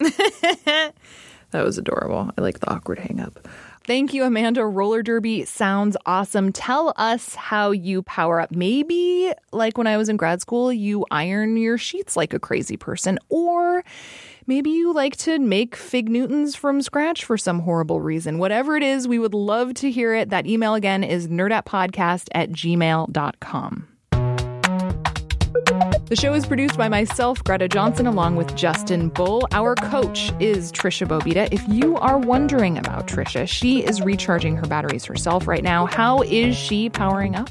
that 1.50 1.64
was 1.64 1.78
adorable. 1.78 2.30
I 2.36 2.40
like 2.40 2.60
the 2.60 2.70
awkward 2.70 2.98
hang 2.98 3.20
up. 3.20 3.48
Thank 3.84 4.12
you, 4.12 4.24
Amanda. 4.24 4.64
Roller 4.64 5.02
derby 5.02 5.44
sounds 5.44 5.96
awesome. 6.06 6.52
Tell 6.52 6.92
us 6.96 7.34
how 7.34 7.70
you 7.70 8.02
power 8.02 8.40
up. 8.40 8.52
Maybe, 8.52 9.32
like 9.52 9.78
when 9.78 9.86
I 9.86 9.96
was 9.96 10.08
in 10.08 10.16
grad 10.16 10.40
school, 10.40 10.72
you 10.72 11.06
iron 11.10 11.56
your 11.56 11.78
sheets 11.78 12.16
like 12.16 12.34
a 12.34 12.38
crazy 12.38 12.76
person, 12.76 13.18
or 13.30 13.82
maybe 14.46 14.70
you 14.70 14.92
like 14.92 15.16
to 15.18 15.38
make 15.38 15.74
fig 15.74 16.08
Newtons 16.08 16.54
from 16.54 16.82
scratch 16.82 17.24
for 17.24 17.38
some 17.38 17.60
horrible 17.60 18.00
reason. 18.00 18.38
Whatever 18.38 18.76
it 18.76 18.82
is, 18.82 19.08
we 19.08 19.18
would 19.18 19.34
love 19.34 19.74
to 19.74 19.90
hear 19.90 20.14
it. 20.14 20.30
That 20.30 20.46
email 20.46 20.74
again 20.74 21.02
is 21.02 21.26
nerdettepodcast 21.28 22.28
at 22.32 22.50
gmail.com. 22.50 23.89
The 26.10 26.16
show 26.16 26.34
is 26.34 26.44
produced 26.44 26.76
by 26.76 26.88
myself, 26.88 27.44
Greta 27.44 27.68
Johnson, 27.68 28.08
along 28.08 28.34
with 28.34 28.56
Justin 28.56 29.10
Bull. 29.10 29.46
Our 29.52 29.76
coach 29.76 30.32
is 30.40 30.72
Trisha 30.72 31.06
Bobeda. 31.06 31.48
If 31.52 31.62
you 31.68 31.98
are 31.98 32.18
wondering 32.18 32.78
about 32.78 33.06
Trisha, 33.06 33.46
she 33.46 33.84
is 33.84 34.02
recharging 34.02 34.56
her 34.56 34.66
batteries 34.66 35.04
herself 35.04 35.46
right 35.46 35.62
now. 35.62 35.86
How 35.86 36.22
is 36.22 36.56
she 36.56 36.90
powering 36.90 37.36
up? 37.36 37.48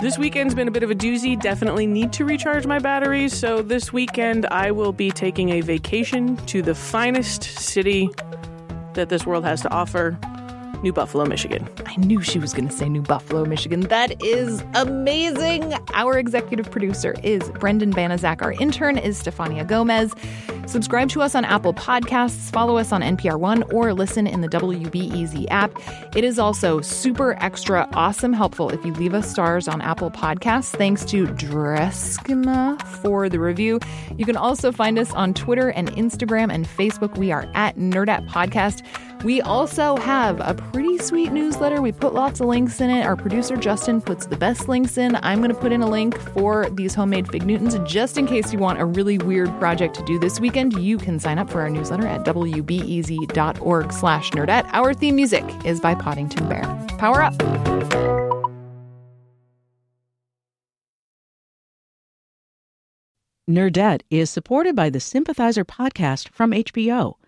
This 0.00 0.18
weekend's 0.18 0.56
been 0.56 0.66
a 0.66 0.72
bit 0.72 0.82
of 0.82 0.90
a 0.90 0.94
doozy. 0.96 1.40
Definitely 1.40 1.86
need 1.86 2.12
to 2.14 2.24
recharge 2.24 2.66
my 2.66 2.80
batteries. 2.80 3.32
So 3.32 3.62
this 3.62 3.92
weekend, 3.92 4.44
I 4.46 4.72
will 4.72 4.92
be 4.92 5.12
taking 5.12 5.50
a 5.50 5.60
vacation 5.60 6.34
to 6.46 6.62
the 6.62 6.74
finest 6.74 7.44
city 7.44 8.10
that 8.94 9.08
this 9.08 9.24
world 9.24 9.44
has 9.44 9.60
to 9.60 9.70
offer 9.70 10.18
New 10.82 10.92
Buffalo, 10.92 11.24
Michigan. 11.26 11.68
I 11.86 11.96
knew 11.96 12.22
she 12.22 12.38
was 12.38 12.52
going 12.52 12.68
to 12.68 12.74
say 12.74 12.88
New 12.88 13.02
Buffalo, 13.02 13.44
Michigan. 13.44 13.80
That 13.82 14.22
is 14.22 14.62
amazing. 14.74 15.74
Our 15.94 16.18
executive 16.18 16.70
producer 16.70 17.14
is 17.22 17.50
Brendan 17.52 17.92
Banaszak. 17.92 18.42
Our 18.42 18.52
intern 18.52 18.96
is 18.96 19.22
Stefania 19.22 19.66
Gomez. 19.66 20.14
Subscribe 20.66 21.08
to 21.08 21.20
us 21.20 21.34
on 21.34 21.44
Apple 21.44 21.74
Podcasts, 21.74 22.50
follow 22.52 22.76
us 22.76 22.92
on 22.92 23.02
NPR 23.02 23.38
One, 23.38 23.64
or 23.72 23.92
listen 23.92 24.26
in 24.28 24.40
the 24.40 24.48
WBEZ 24.48 25.46
app. 25.50 25.72
It 26.14 26.22
is 26.22 26.38
also 26.38 26.80
super 26.80 27.36
extra 27.42 27.88
awesome 27.92 28.32
helpful 28.32 28.70
if 28.70 28.84
you 28.84 28.92
leave 28.92 29.12
us 29.12 29.28
stars 29.28 29.66
on 29.66 29.80
Apple 29.80 30.12
Podcasts. 30.12 30.70
Thanks 30.76 31.04
to 31.06 31.26
Dreskma 31.26 32.80
for 33.02 33.28
the 33.28 33.40
review. 33.40 33.80
You 34.16 34.24
can 34.24 34.36
also 34.36 34.70
find 34.70 34.96
us 34.96 35.12
on 35.12 35.34
Twitter 35.34 35.70
and 35.70 35.90
Instagram 35.92 36.52
and 36.52 36.66
Facebook. 36.66 37.18
We 37.18 37.32
are 37.32 37.50
at 37.54 37.76
Nerdette 37.76 38.28
Podcast. 38.28 38.86
We 39.24 39.42
also 39.42 39.96
have 39.96 40.40
a 40.40 40.54
pretty 40.54 40.98
sweet 40.98 41.30
newsletter. 41.30 41.82
We 41.82 41.92
put 41.92 42.14
lots 42.14 42.40
of 42.40 42.46
links 42.46 42.80
in 42.80 42.88
it. 42.88 43.04
Our 43.04 43.16
producer 43.16 43.56
Justin 43.56 44.00
puts 44.00 44.26
the 44.26 44.36
best 44.36 44.68
links 44.68 44.96
in. 44.96 45.16
I'm 45.22 45.40
going 45.40 45.54
to 45.54 45.60
put 45.60 45.72
in 45.72 45.82
a 45.82 45.88
link 45.88 46.18
for 46.18 46.70
these 46.70 46.94
homemade 46.94 47.28
fig 47.28 47.44
Newtons 47.44 47.76
just 47.80 48.16
in 48.16 48.26
case 48.26 48.52
you 48.52 48.58
want 48.58 48.80
a 48.80 48.84
really 48.86 49.18
weird 49.18 49.50
project 49.58 49.94
to 49.96 50.04
do 50.04 50.18
this 50.18 50.40
weekend. 50.40 50.72
You 50.74 50.96
can 50.96 51.18
sign 51.18 51.38
up 51.38 51.50
for 51.50 51.60
our 51.60 51.68
newsletter 51.68 52.06
at 52.06 52.24
wbez.org 52.24 53.92
slash 53.92 54.30
nerdette. 54.30 54.68
Our 54.72 54.94
theme 54.94 55.16
music 55.16 55.44
is 55.64 55.80
by 55.80 55.94
Poddington 55.94 56.48
Bear. 56.48 56.64
Power 56.98 57.22
up! 57.22 57.34
Nerdette 63.50 64.02
is 64.10 64.30
supported 64.30 64.76
by 64.76 64.90
the 64.90 65.00
Sympathizer 65.00 65.64
podcast 65.64 66.28
from 66.28 66.52
HBO. 66.52 67.19